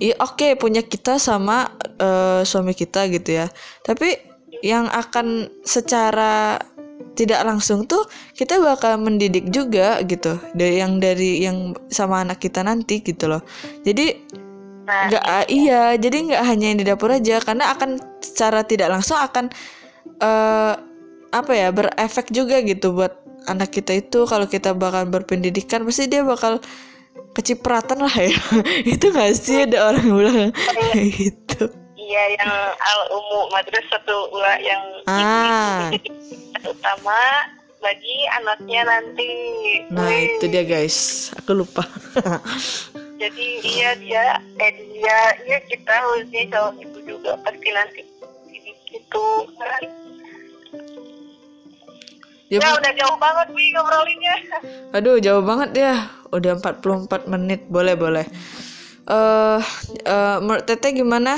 [0.00, 1.68] Iya oke okay, punya kita sama
[2.00, 3.46] uh, suami kita gitu ya.
[3.84, 4.16] Tapi
[4.64, 6.56] yang akan secara
[7.16, 12.64] tidak langsung tuh kita bakal mendidik juga gitu dari yang dari yang sama anak kita
[12.64, 13.44] nanti gitu loh.
[13.84, 14.16] Jadi
[14.88, 18.88] nah, nggak nah, iya jadi nggak hanya yang di dapur aja karena akan secara tidak
[18.88, 19.52] langsung akan
[20.24, 20.80] uh,
[21.30, 23.14] apa ya berefek juga gitu buat
[23.48, 26.60] anak kita itu kalau kita bakal berpendidikan pasti dia bakal
[27.40, 28.36] kecipratan lah ya.
[28.92, 31.72] Itu gak sih ada orang bilang kayak gitu.
[31.96, 35.88] Iya yang al umu madrasatul ula yang Ah.
[35.94, 36.10] itu
[36.66, 37.16] utama
[37.80, 39.30] bagi anaknya nanti.
[39.88, 40.36] Nah Wih.
[40.36, 41.30] itu dia guys.
[41.40, 41.86] Aku lupa.
[43.20, 44.24] Jadi iya dia
[44.58, 48.02] eh dia iya kita harusnya calon ibu juga pasti nanti
[48.90, 49.26] gitu.
[49.54, 49.82] Kan
[52.50, 54.36] ya, ya udah jauh banget nih ngobrolinnya.
[54.98, 55.94] Aduh jauh banget ya
[56.30, 58.26] udah 44 menit boleh boleh
[59.10, 59.60] eh
[60.06, 61.34] eh, menurut teteh gimana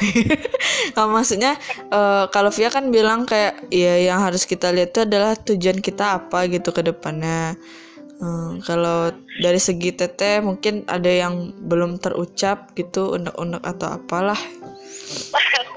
[0.96, 1.58] Nah, maksudnya
[1.90, 6.22] eh, kalau Via kan bilang kayak ya yang harus kita lihat itu adalah tujuan kita
[6.22, 7.56] apa gitu ke depannya.
[8.20, 14.36] Hmm, kalau dari segi teteh mungkin ada yang belum terucap gitu unek-unek atau apalah.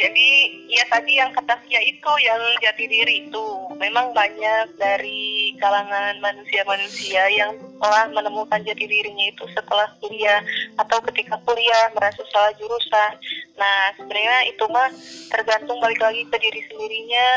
[0.00, 0.28] Jadi
[0.72, 3.46] ya tadi yang kata Via itu yang jati diri itu
[3.76, 10.40] memang banyak dari kalangan manusia-manusia yang telah menemukan jati dirinya itu setelah kuliah
[10.80, 13.12] atau ketika kuliah merasa salah jurusan.
[13.60, 14.88] Nah sebenarnya itu mah
[15.36, 17.28] tergantung balik lagi ke diri sendirinya.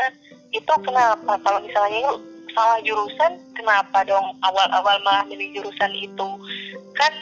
[0.48, 2.16] Itu kenapa kalau misalnya
[2.56, 6.28] salah jurusan kenapa dong awal-awal malah milih jurusan itu
[6.96, 7.12] kan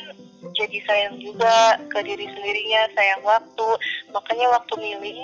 [0.51, 3.69] jadi sayang juga ke diri sendirinya sayang waktu.
[4.11, 5.19] Makanya waktu milih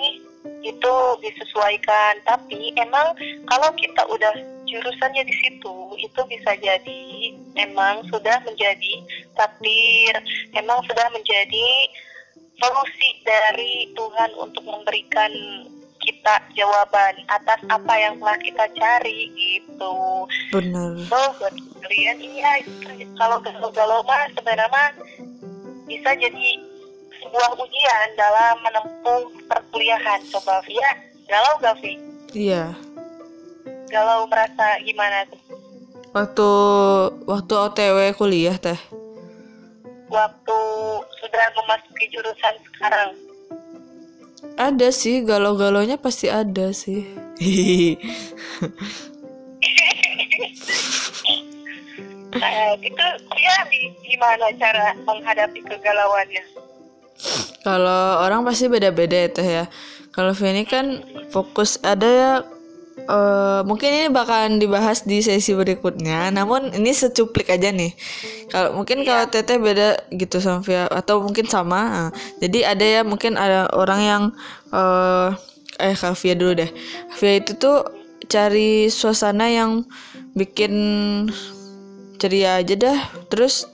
[0.63, 2.23] itu disesuaikan.
[2.23, 3.11] Tapi emang
[3.47, 7.03] kalau kita udah jurusannya di situ itu bisa jadi
[7.59, 8.93] emang sudah menjadi
[9.35, 10.13] takdir.
[10.55, 11.67] Emang sudah menjadi
[12.59, 15.31] solusi dari Tuhan untuk memberikan
[16.09, 20.97] kita jawaban atas apa yang telah kita cari gitu Benar.
[21.05, 21.53] So buat
[21.85, 22.65] kalian iya
[23.13, 24.89] kalau galau-galau mah sebenarnya mah
[25.85, 26.49] bisa jadi
[27.21, 30.19] sebuah ujian dalam menempuh perkuliahan.
[30.33, 30.91] Coba Via,
[31.29, 31.93] galau gak Vi?
[32.33, 32.73] Iya.
[33.93, 35.41] Galau merasa gimana tuh?
[36.09, 36.49] Waktu
[37.29, 38.77] waktu OTW kuliah teh.
[40.09, 40.59] Waktu
[41.21, 43.13] sudah memasuki jurusan sekarang.
[44.55, 47.03] Ada sih galau-galaunya pasti ada sih.
[52.29, 56.43] Nah, itu Via di- gimana cara menghadapi kegalauannya?
[57.65, 59.65] Kalau orang pasti beda-beda ya teh ya.
[60.15, 62.31] Kalau Feni kan fokus ada ya
[63.09, 66.29] eh, mungkin ini bakalan dibahas di sesi berikutnya.
[66.29, 67.91] Namun ini secuplik aja nih.
[68.53, 71.81] Kalau mungkin kalau Teteh beda gitu sama Via atau mungkin sama.
[71.89, 74.23] Nah, jadi ada ya mungkin ada orang yang
[74.69, 75.29] eh
[75.81, 76.71] eh Kak Via dulu deh.
[77.17, 77.85] Via itu tuh
[78.29, 79.89] cari suasana yang
[80.37, 80.73] bikin
[82.19, 82.99] ceria aja dah
[83.31, 83.65] terus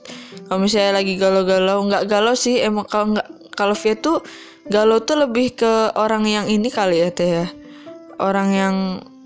[0.46, 3.28] kalau misalnya lagi galau-galau nggak galau sih emang kalau nggak
[3.58, 4.22] kalau Via tuh
[4.70, 7.46] galau tuh lebih ke orang yang ini kali ya teh ya
[8.22, 8.76] orang yang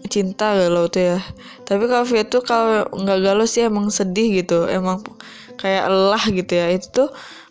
[0.09, 1.19] cinta galau tuh ya?
[1.69, 5.05] Tapi kalau Via tuh kalau nggak galau sih emang sedih gitu emang
[5.61, 6.73] kayak lelah gitu ya.
[6.73, 7.09] Itu tuh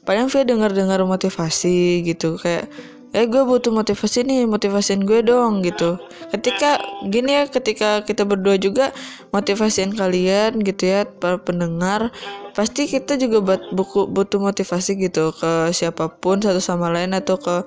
[0.07, 2.71] paling Via dengar-dengar motivasi gitu kayak
[3.09, 5.97] eh gue butuh motivasi nih motivasiin gue dong gitu.
[6.29, 6.77] Ketika
[7.09, 8.93] gini ya ketika kita berdua juga
[9.33, 12.13] motivasiin kalian gitu ya para pendengar
[12.53, 17.65] pasti kita juga buku butuh motivasi gitu ke siapa pun satu sama lain atau ke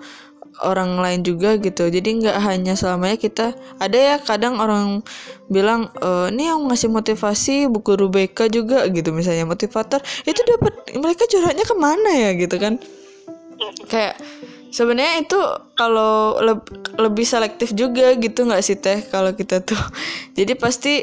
[0.60, 1.88] orang lain juga gitu.
[1.88, 5.00] Jadi nggak hanya selamanya kita ada ya kadang orang
[5.48, 9.48] bilang e, ini yang ngasih motivasi buku Rubeka juga gitu misalnya.
[9.48, 12.30] Motivator itu dapat mereka curhatnya ke mana ya?
[12.36, 12.76] gitu kan.
[13.88, 14.20] Kayak
[14.68, 15.38] sebenarnya itu
[15.78, 19.80] kalau leb- lebih selektif juga gitu nggak sih teh kalau kita tuh.
[20.38, 20.94] Jadi pasti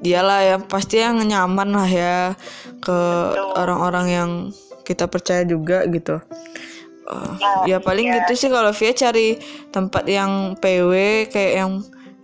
[0.00, 2.16] dialah yang pasti yang nyaman lah ya
[2.80, 2.98] ke
[3.54, 4.30] orang-orang yang
[4.88, 6.24] kita percaya juga gitu
[7.10, 9.34] Eh, ya paling gitu sih kalau Via cari
[9.74, 10.92] tempat yang PW
[11.26, 11.72] kayak yang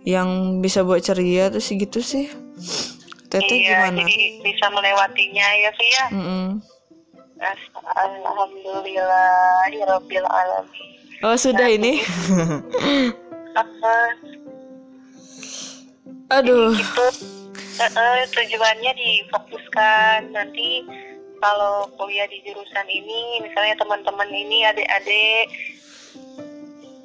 [0.07, 0.29] yang
[0.63, 2.31] bisa buat ceria terus gitu sih
[3.27, 6.05] teteh iya, gimana jadi bisa melewatinya ya Via.
[6.15, 6.47] Mm-mm.
[7.93, 10.87] Alhamdulillah, ya Rabbil Alamin.
[11.27, 12.01] oh sudah ini
[13.57, 13.93] Apa
[16.27, 17.07] aduh itu
[17.83, 20.83] eh, tujuannya difokuskan nanti
[21.41, 25.47] kalau kuliah di jurusan ini misalnya teman-teman ini adik-adik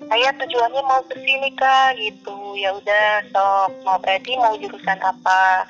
[0.08, 5.64] saya tujuannya mau ke sini kak gitu ya udah sok mau berarti mau jurusan apa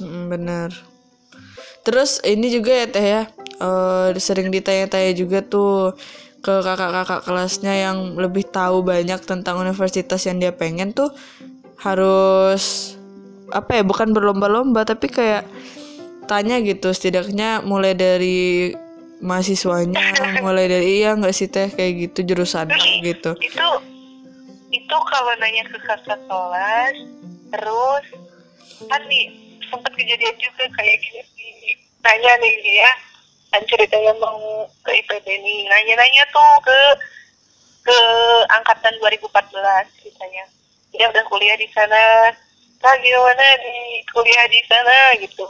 [0.00, 0.70] bener.
[1.84, 3.22] Terus ini juga ya teh ya,
[3.60, 5.96] eh, sering ditanya-tanya juga tuh
[6.40, 11.12] ke kakak-kakak kelasnya yang lebih tahu banyak tentang universitas yang dia pengen tuh
[11.84, 12.96] harus
[13.52, 15.44] apa ya bukan berlomba-lomba tapi kayak
[16.30, 18.70] tanya gitu setidaknya mulai dari
[19.18, 19.98] mahasiswanya
[20.46, 23.34] mulai dari iya nggak sih teh kayak gitu jurusannya gitu.
[23.42, 23.68] itu
[24.70, 26.96] itu kalau nanya ke kakak kelas
[27.50, 28.04] terus
[28.86, 29.34] kan nih
[29.66, 31.22] sempat kejadian juga kayak gini
[32.04, 32.92] nanya nih ya.
[33.50, 36.78] Kan ceritanya mau ke IPB nih nanya-nanya tuh ke
[37.82, 37.98] ke
[38.54, 40.44] angkatan 2014 ceritanya.
[40.94, 42.30] Dia udah kuliah di sana.
[42.80, 45.44] Nah gimana di kuliah di sana gitu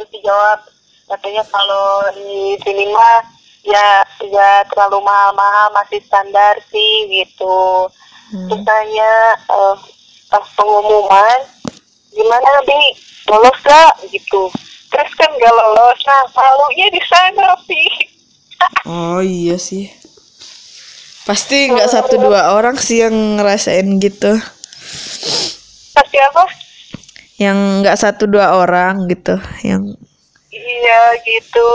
[0.00, 0.64] terus dijawab.
[1.12, 3.20] Katanya kalau di sini mah
[3.60, 7.84] ya ya terlalu mahal-mahal masih standar sih gitu.
[8.32, 8.48] Hmm.
[8.48, 9.76] terus tanya eh,
[10.32, 11.40] pas pengumuman
[12.16, 12.80] gimana bi?
[13.28, 14.48] Lolos gak gitu.
[14.88, 15.98] Terus kan gak lolos.
[16.08, 17.90] Nah malunya di sana sih
[18.88, 19.92] Oh iya sih.
[21.28, 24.40] Pasti nggak satu dua orang sih yang ngerasain gitu.
[25.90, 26.42] pasti apa
[27.40, 29.40] Yang nggak satu dua orang gitu.
[29.64, 29.96] Yang
[30.52, 31.70] iya gitu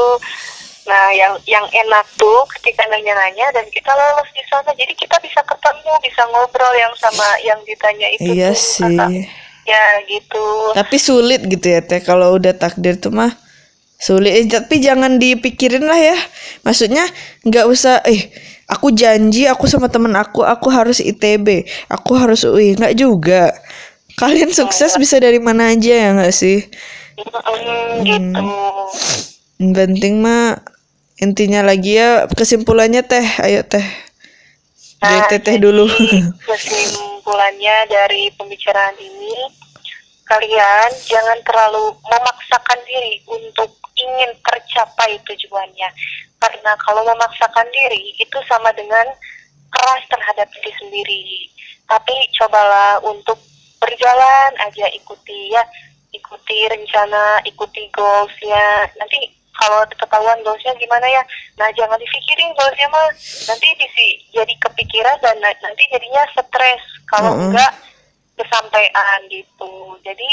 [0.86, 5.42] nah yang yang enak tuh ketika nanya-nanya dan kita lolos di sana jadi kita bisa
[5.42, 9.26] ketemu bisa ngobrol yang sama yang ditanya itu iya tuh, sih.
[9.66, 10.46] ya gitu
[10.78, 13.34] Tapi sulit gitu ya teh kalau udah takdir tuh mah
[14.00, 14.32] sulit.
[14.36, 16.18] Eh, tapi jangan dipikirin lah ya.
[16.62, 17.06] Maksudnya
[17.48, 18.04] nggak usah.
[18.06, 18.30] Eh
[18.70, 21.66] aku janji aku sama temen aku aku harus ITB.
[21.90, 22.76] Aku harus UI.
[22.76, 23.56] Nggak juga.
[24.16, 26.64] Kalian sukses bisa dari mana aja ya nggak sih?
[27.20, 28.44] Mm, gitu
[29.60, 30.60] Yang penting mah
[31.20, 33.84] intinya lagi ya kesimpulannya teh ayo teh.
[35.04, 35.88] Dari Nah, teteh dulu.
[36.48, 39.52] kesimpulannya dari pembicaraan ini
[40.26, 45.90] kalian jangan terlalu memaksakan diri untuk ingin tercapai tujuannya.
[46.40, 49.08] Karena kalau memaksakan diri itu sama dengan
[49.72, 51.24] keras terhadap diri sendiri.
[51.86, 53.40] Tapi cobalah untuk
[53.82, 55.64] berjalan aja ikuti ya.
[56.16, 58.88] Ikuti rencana ikuti goalsnya.
[58.96, 59.20] Nanti
[59.56, 61.24] kalau ketahuan goalsnya gimana ya?
[61.60, 63.08] Nah jangan dipikirin goalsnya mah.
[63.52, 66.84] Nanti bisa jadi kepikiran dan na- nanti jadinya stres.
[67.12, 67.52] Kalau Mm-mm.
[67.52, 67.72] enggak
[68.36, 69.74] kesampaian gitu.
[70.04, 70.28] Jadi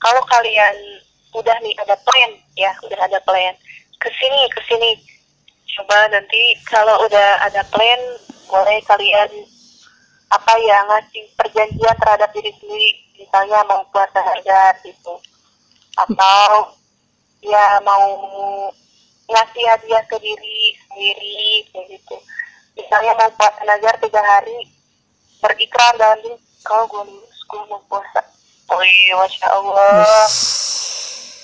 [0.00, 0.76] kalau kalian
[1.36, 3.52] udah nih ada plan ya udah ada plan.
[4.00, 4.92] Ke sini ke sini.
[5.76, 8.00] Coba nanti kalau udah ada plan
[8.48, 9.28] boleh kalian
[10.26, 15.14] apa ya ngasih perjanjian terhadap diri sendiri misalnya mau puasa harga gitu.
[15.96, 16.76] Atau
[17.46, 18.04] ya mau
[19.26, 22.16] ngasih hadiah ke diri sendiri kayak gitu.
[22.76, 24.68] Misalnya mau puasa nazar tiga hari
[25.40, 28.22] berikrar dalam diri kalau gue lulus gue mau puasa.
[28.66, 30.26] Oh iya masya allah.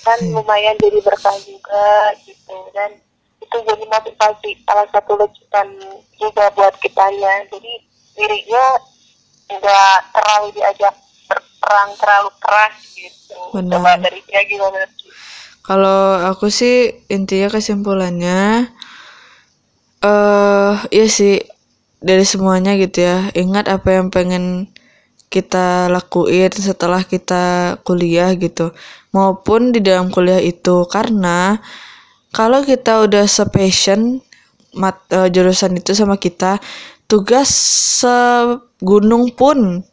[0.03, 2.55] Kan lumayan jadi berkah juga gitu.
[2.75, 2.99] Dan
[3.39, 5.67] itu jadi motivasi salah satu lecutan
[6.19, 7.47] juga buat kitanya.
[7.47, 7.73] Jadi
[8.13, 8.65] dirinya
[9.49, 10.95] nggak terlalu diajak
[11.29, 13.71] berperang terlalu keras gitu Benar.
[13.77, 14.85] coba dari dia gimana
[15.63, 18.67] Kalau aku sih intinya kesimpulannya
[20.03, 21.39] eh iya sih
[22.03, 23.31] dari semuanya gitu ya.
[23.31, 24.67] Ingat apa yang pengen
[25.31, 28.75] kita lakuin setelah kita kuliah gitu.
[29.15, 31.57] Maupun di dalam kuliah itu karena
[32.35, 34.19] kalau kita udah sepassion
[34.75, 36.59] mat eh, jurusan itu sama kita,
[37.07, 37.49] tugas
[38.03, 39.83] segunung pun.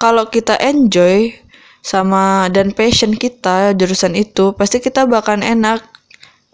[0.00, 1.30] Kalau kita enjoy
[1.82, 5.82] sama dan passion kita jurusan itu pasti kita bakalan enak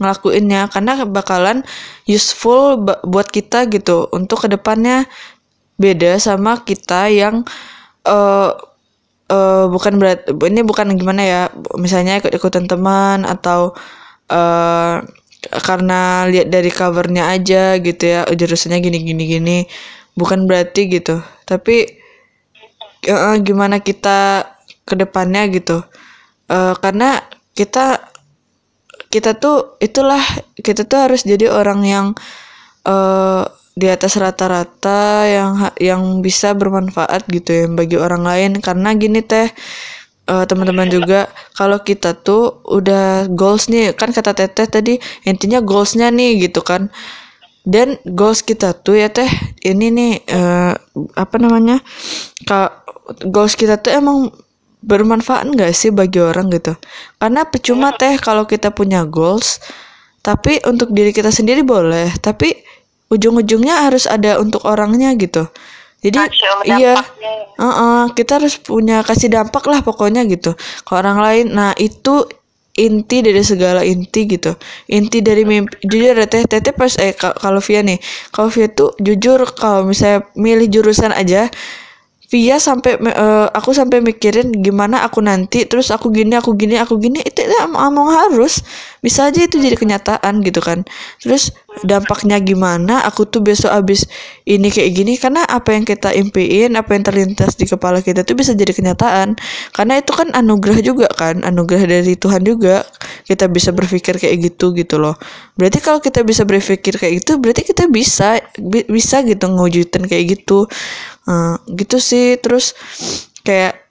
[0.01, 1.64] ngelakuinnya karena bakalan
[2.05, 4.09] useful buat kita gitu.
[4.12, 5.09] Untuk ke depannya
[5.79, 7.47] beda sama kita yang
[8.07, 8.51] eh
[9.31, 11.43] eh, bukan berat ini bukan gimana ya
[11.77, 13.73] misalnya ikut ikutan teman atau
[14.33, 15.05] eh
[15.47, 19.59] karena lihat dari covernya aja gitu ya jurusannya gini gini gini.
[20.18, 21.22] Bukan berarti gitu.
[21.47, 21.86] Tapi
[23.07, 24.45] eh, gimana kita
[24.82, 25.82] ke depannya gitu.
[26.51, 27.22] Eh, karena
[27.55, 28.03] kita
[29.09, 30.20] kita tuh itulah
[30.61, 32.07] kita tuh harus jadi orang yang
[32.86, 33.45] eh
[33.78, 38.53] di atas rata-rata yang yang bisa bermanfaat gitu ya bagi orang lain.
[38.59, 39.55] Karena gini teh
[40.29, 46.12] eh, teman-teman juga kalau kita tuh udah goals nih kan kata teteh tadi intinya goalsnya
[46.12, 46.93] nih gitu kan.
[47.68, 49.29] Dan goals kita tuh ya teh
[49.64, 50.72] ini nih eh,
[51.16, 51.81] apa namanya
[52.49, 52.85] kak
[53.29, 54.33] goals kita tuh emang
[54.79, 56.76] bermanfaat nggak sih bagi orang gitu?
[57.20, 59.61] Karena percuma teh kalau kita punya goals
[60.22, 62.53] tapi untuk diri kita sendiri boleh tapi
[63.09, 65.49] ujung-ujungnya harus ada untuk orangnya gitu
[65.99, 66.30] jadi
[66.66, 67.32] iya dampaknya.
[67.59, 71.46] Heeh, kita harus punya kasih dampak lah pokoknya gitu ke orang lain.
[71.51, 72.22] Nah itu
[72.78, 74.55] inti dari segala inti gitu.
[74.86, 75.74] Inti dari mimpi.
[75.82, 77.99] Jujur ya teh, teteh pas eh ka- kalau Via nih,
[78.30, 81.51] kalau Via tuh jujur kalau misalnya milih jurusan aja,
[82.30, 87.01] Via sampai eh, aku sampai mikirin gimana aku nanti, terus aku gini, aku gini, aku
[87.03, 88.62] gini, itu, itu emang emang harus
[89.03, 90.86] bisa aja itu jadi kenyataan gitu kan.
[91.18, 91.51] Terus
[91.85, 93.05] dampaknya gimana?
[93.07, 94.09] Aku tuh besok abis
[94.49, 98.35] ini kayak gini karena apa yang kita impiin apa yang terlintas di kepala kita tuh
[98.35, 99.39] bisa jadi kenyataan.
[99.77, 102.83] Karena itu kan anugerah juga kan anugerah dari Tuhan juga.
[103.29, 105.14] Kita bisa berpikir kayak gitu gitu loh.
[105.55, 110.25] Berarti kalau kita bisa berpikir kayak gitu berarti kita bisa bi- bisa gitu ngewujudin kayak
[110.41, 110.66] gitu.
[111.29, 112.41] Eh, gitu sih.
[112.41, 112.75] Terus
[113.45, 113.87] kayak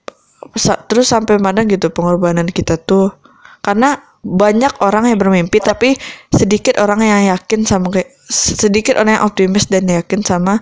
[0.89, 3.13] terus sampai mana gitu pengorbanan kita tuh?
[3.61, 5.93] Karena banyak orang yang bermimpi tapi
[6.33, 10.59] sedikit orang yang yakin sama kayak sedikit orang yang optimis dan yakin sama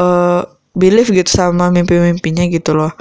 [0.00, 0.42] eh
[0.76, 2.92] belief gitu sama mimpi-mimpinya gitu loh.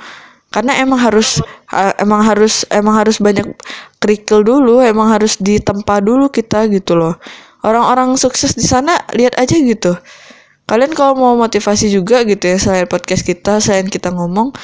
[0.49, 3.43] Karena emang harus ha- emang harus emang harus banyak
[3.99, 7.19] kerikil dulu emang harus ditempa dulu kita gitu loh.
[7.67, 9.91] Orang-orang sukses di sana lihat aja gitu.
[10.65, 14.55] Kalian kalau mau motivasi juga gitu ya selain podcast kita selain kita ngomong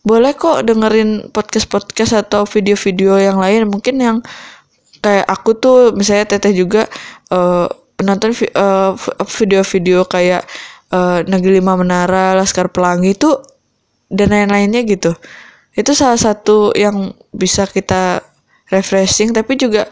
[0.00, 3.68] boleh kok dengerin podcast-podcast atau video-video yang lain.
[3.72, 4.16] Mungkin yang
[5.00, 6.86] kayak aku tuh misalnya teteh juga
[7.32, 8.92] eh, penonton eh,
[9.40, 10.44] video-video kayak
[10.92, 13.36] eh, Negeri Lima Menara, Laskar Pelangi itu
[14.12, 15.12] dan lain-lainnya gitu.
[15.76, 18.24] Itu salah satu yang bisa kita
[18.70, 19.90] refreshing tapi juga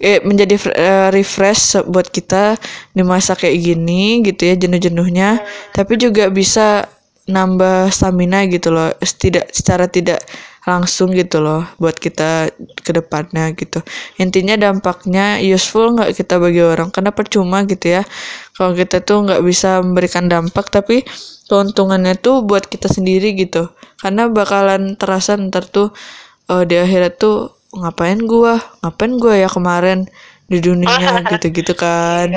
[0.00, 2.56] eh, menjadi eh, refresh buat kita
[2.96, 5.44] di masa kayak gini gitu ya jenuh-jenuhnya
[5.76, 6.88] tapi juga bisa
[7.28, 8.90] nambah stamina gitu loh
[9.20, 10.24] tidak secara tidak
[10.68, 12.52] langsung gitu loh buat kita
[12.84, 13.80] ke depannya gitu.
[14.20, 16.92] Intinya dampaknya useful nggak kita bagi orang?
[16.92, 18.02] Karena percuma gitu ya.
[18.56, 21.00] Kalau kita tuh nggak bisa memberikan dampak tapi
[21.48, 23.72] keuntungannya tuh buat kita sendiri gitu.
[24.00, 25.96] Karena bakalan terasa ntar tuh
[26.52, 28.60] eh, di akhirat tuh ngapain gua?
[28.84, 30.04] Ngapain gua ya kemarin
[30.44, 31.24] di dunia?
[31.32, 32.36] Gitu-gitu kan.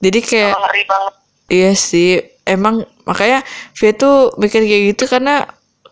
[0.00, 0.54] Jadi kayak
[1.48, 3.40] Iya sih, emang makanya
[3.72, 5.48] Via tuh mikir kayak gitu karena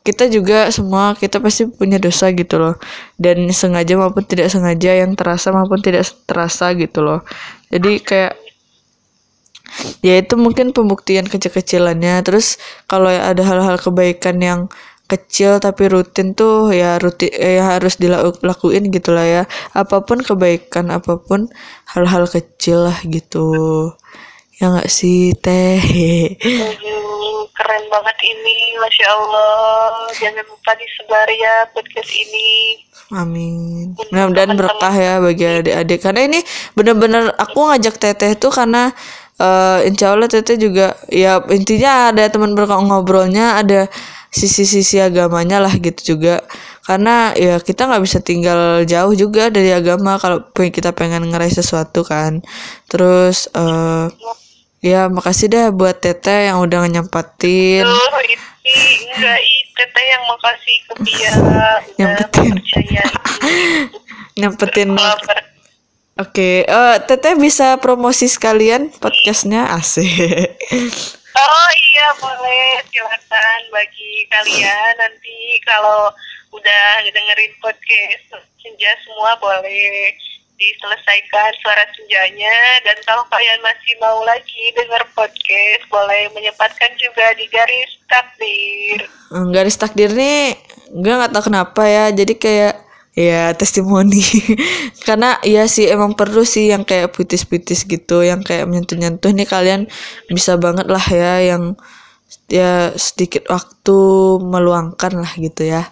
[0.07, 2.75] kita juga semua kita pasti punya dosa gitu loh.
[3.19, 7.27] Dan sengaja maupun tidak sengaja yang terasa maupun tidak terasa gitu loh.
[7.75, 8.39] Jadi kayak
[10.07, 12.23] ya itu mungkin pembuktian kecil-kecilannya.
[12.23, 14.61] Terus kalau ada hal-hal kebaikan yang
[15.07, 19.43] kecil tapi rutin tuh ya rutin ya harus dilakuin gitu lah ya.
[19.75, 21.51] Apa pun kebaikan apa pun
[21.91, 23.91] hal-hal kecil lah gitu
[24.57, 25.77] ya nggak sih teh
[26.41, 30.09] Aduh, keren banget ini, masya Allah.
[30.17, 32.81] Jangan lupa disebar ya podcast ini.
[33.13, 33.95] Amin.
[34.11, 36.01] Mudah-mudahan berkah ya bagi adik-adik.
[36.03, 36.41] Karena ini
[36.75, 38.91] bener-bener aku ngajak teteh tuh karena
[39.37, 43.87] eh insya Allah teteh juga ya intinya ada teman berkah ngobrolnya ada
[44.33, 46.43] sisi-sisi agamanya lah gitu juga.
[46.87, 52.03] Karena ya kita nggak bisa tinggal jauh juga dari agama kalau kita pengen ngeraih sesuatu
[52.03, 52.43] kan.
[52.91, 54.07] Terus eh
[54.85, 57.85] ya makasih dah buat teteh yang udah nyempatin.
[57.85, 58.21] Tuh,
[58.67, 59.39] ini enggak
[59.77, 61.31] teteh yang makasih ke dia
[62.01, 62.55] Nyempetin.
[64.37, 64.89] Nyempetin.
[66.17, 70.09] Oke, eh Teteh bisa promosi sekalian podcastnya asik.
[71.37, 76.09] Oh iya boleh silakan bagi kalian nanti kalau
[76.49, 80.17] udah dengerin podcast senja semua boleh
[80.57, 87.45] diselesaikan suara senjanya dan kalau kalian masih mau lagi denger podcast boleh menyempatkan juga di
[87.53, 88.99] garis takdir.
[89.29, 90.57] Hmm, Garis takdir nih,
[90.97, 92.09] gue nggak tahu kenapa ya.
[92.09, 92.75] Jadi kayak
[93.13, 94.25] ya testimoni.
[95.07, 99.89] Karena iya sih emang perlu sih yang kayak puitis-puitis gitu, yang kayak menyentuh-nyentuh nih kalian
[100.33, 101.77] bisa banget lah ya yang
[102.49, 103.99] ya sedikit waktu
[104.41, 105.85] meluangkan lah gitu ya.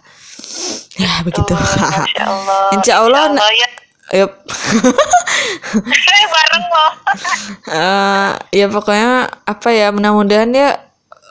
[0.96, 1.52] Ya begitu.
[1.58, 2.62] Masya Allah.
[2.72, 3.83] Insya Allah, Insya Allah ya.
[4.14, 4.30] Yup.
[6.30, 6.92] bareng loh.
[7.66, 10.78] Eh, ya pokoknya apa ya mudah-mudahan ya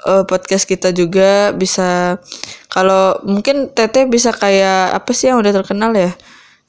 [0.04, 2.20] eh, podcast kita juga bisa
[2.68, 6.12] kalau mungkin Teteh bisa kayak apa sih yang udah terkenal ya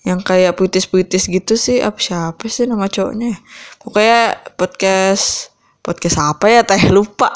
[0.05, 3.39] yang kayak puitis-puitis gitu sih apa siapa sih nama cowoknya ya?
[3.81, 4.21] pokoknya
[4.61, 5.54] podcast
[5.85, 6.89] podcast apa ya teh?
[6.89, 7.29] Lupa.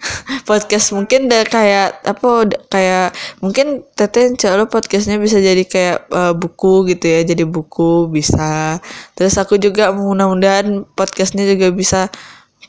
[0.48, 3.10] Podcast mungkin udah kayak apa udah kayak
[3.42, 8.78] mungkin teteh insya Allah podcastnya bisa jadi kayak eh, buku gitu ya jadi buku bisa.
[9.18, 12.06] Terus aku juga mudah-mudahan podcastnya juga bisa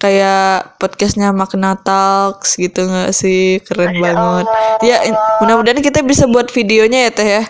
[0.02, 3.62] kayak podcastnya makna talks gitu nggak sih?
[3.62, 4.46] Keren banget.
[4.82, 7.44] Ya in- mudah-mudahan kita bisa buat videonya ya teh ya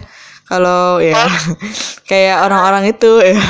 [0.47, 1.15] kalau ya
[2.09, 3.37] kayak orang-orang itu ya.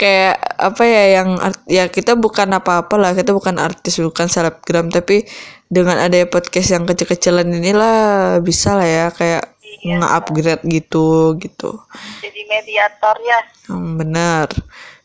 [0.00, 4.88] Kayak apa ya yang art- ya kita bukan apa-apa lah kita bukan artis bukan selebgram
[4.88, 5.28] tapi
[5.68, 9.44] dengan adanya podcast yang kecil-kecilan inilah bisa lah ya kayak
[9.84, 11.76] nge-upgrade gitu gitu.
[12.24, 13.40] Jadi mediator ya.
[13.68, 14.48] Hmm, bener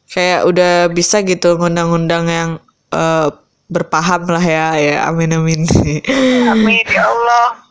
[0.10, 2.50] kayak udah bisa gitu ngundang-ngundang yang
[2.94, 3.30] eh,
[3.66, 5.62] berpaham lah ya ya amin amin
[6.54, 7.65] Amin ya Allah.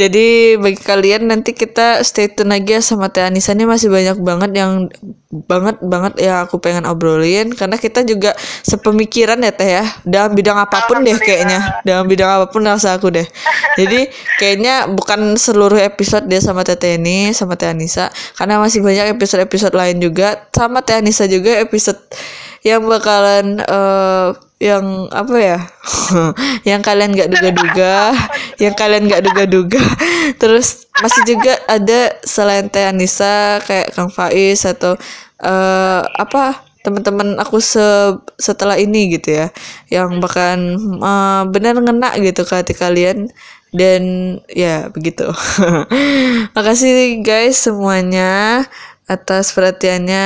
[0.00, 3.52] Jadi bagi kalian nanti kita stay tune aja sama Teh Anissa.
[3.52, 4.88] Ini masih banyak banget yang
[5.28, 7.52] banget banget ya aku pengen obrolin.
[7.52, 8.32] Karena kita juga
[8.64, 9.84] sepemikiran ya Teh ya.
[10.08, 11.84] Dalam bidang apa pun deh kayaknya.
[11.84, 13.28] Dalam bidang apa pun rasa aku deh.
[13.76, 14.08] Jadi
[14.40, 18.08] kayaknya bukan seluruh episode dia sama Teh ini sama Teh Anissa.
[18.40, 20.48] Karena masih banyak episode-episode lain juga.
[20.56, 22.00] Sama Teh Anissa juga episode
[22.66, 25.60] yang bakalan uh, yang apa ya?
[26.70, 27.94] Yang kalian nggak duga-duga
[28.62, 29.82] yang kalian nggak duga-duga.
[30.40, 34.96] Terus masih juga ada selain Teh Anissa kayak Kang Faiz atau
[35.44, 37.82] uh, apa teman-teman aku se
[38.38, 39.50] setelah ini gitu ya
[39.90, 43.28] yang bahkan uh, benar ngena gitu ke hati kalian.
[43.76, 44.02] Dan
[44.48, 45.28] ya begitu.
[46.56, 48.64] Makasih guys semuanya
[49.04, 50.24] atas perhatiannya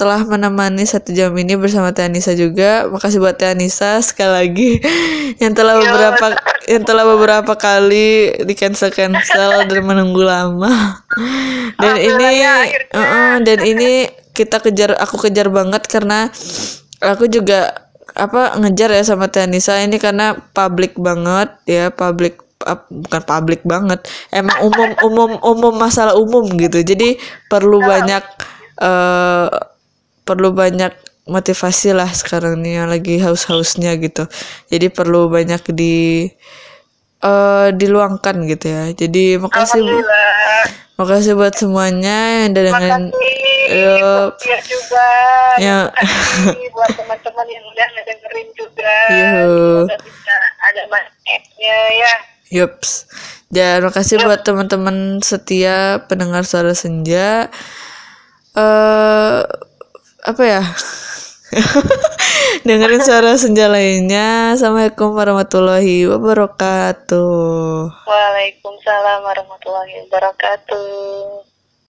[0.00, 2.88] telah menemani satu jam ini bersama Teh Anissa juga.
[2.88, 4.70] Makasih buat Teh Anissa sekali lagi
[5.44, 6.26] yang telah iya, beberapa
[6.64, 11.04] yang telah beberapa kali di cancel cancel dan menunggu lama.
[11.76, 12.24] Dan ini
[12.96, 16.32] uh -uh, dan ini kita kejar aku kejar banget karena
[17.04, 22.40] aku juga apa ngejar ya sama Teh Anissa ini karena public banget ya public
[22.88, 27.16] bukan publik banget emang umum umum umum masalah umum gitu jadi
[27.48, 28.20] perlu banyak
[28.80, 29.69] uh,
[30.30, 30.94] perlu banyak
[31.26, 34.30] motivasi lah sekarang nih yang lagi haus-hausnya gitu.
[34.70, 36.30] Jadi perlu banyak di
[37.26, 38.84] uh, diluangkan gitu ya.
[38.94, 39.82] Jadi makasih
[40.94, 45.10] makasih buat semuanya yang dengan uh, ya juga.
[45.58, 45.78] ya.
[46.70, 48.96] Buat teman-teman yang udah dengerin juga.
[49.98, 50.36] Bisa
[50.70, 52.14] ada manfaatnya ya.
[52.50, 53.10] Yups.
[53.50, 54.26] Dan makasih Yup.
[54.30, 57.50] buat teman-teman setia pendengar suara senja.
[58.50, 59.69] Eh uh,
[60.24, 60.62] apa ya?
[62.66, 64.54] Dengerin suara senja lainnya.
[64.54, 67.26] Assalamualaikum warahmatullahi wabarakatuh.
[68.06, 71.49] Waalaikumsalam warahmatullahi wabarakatuh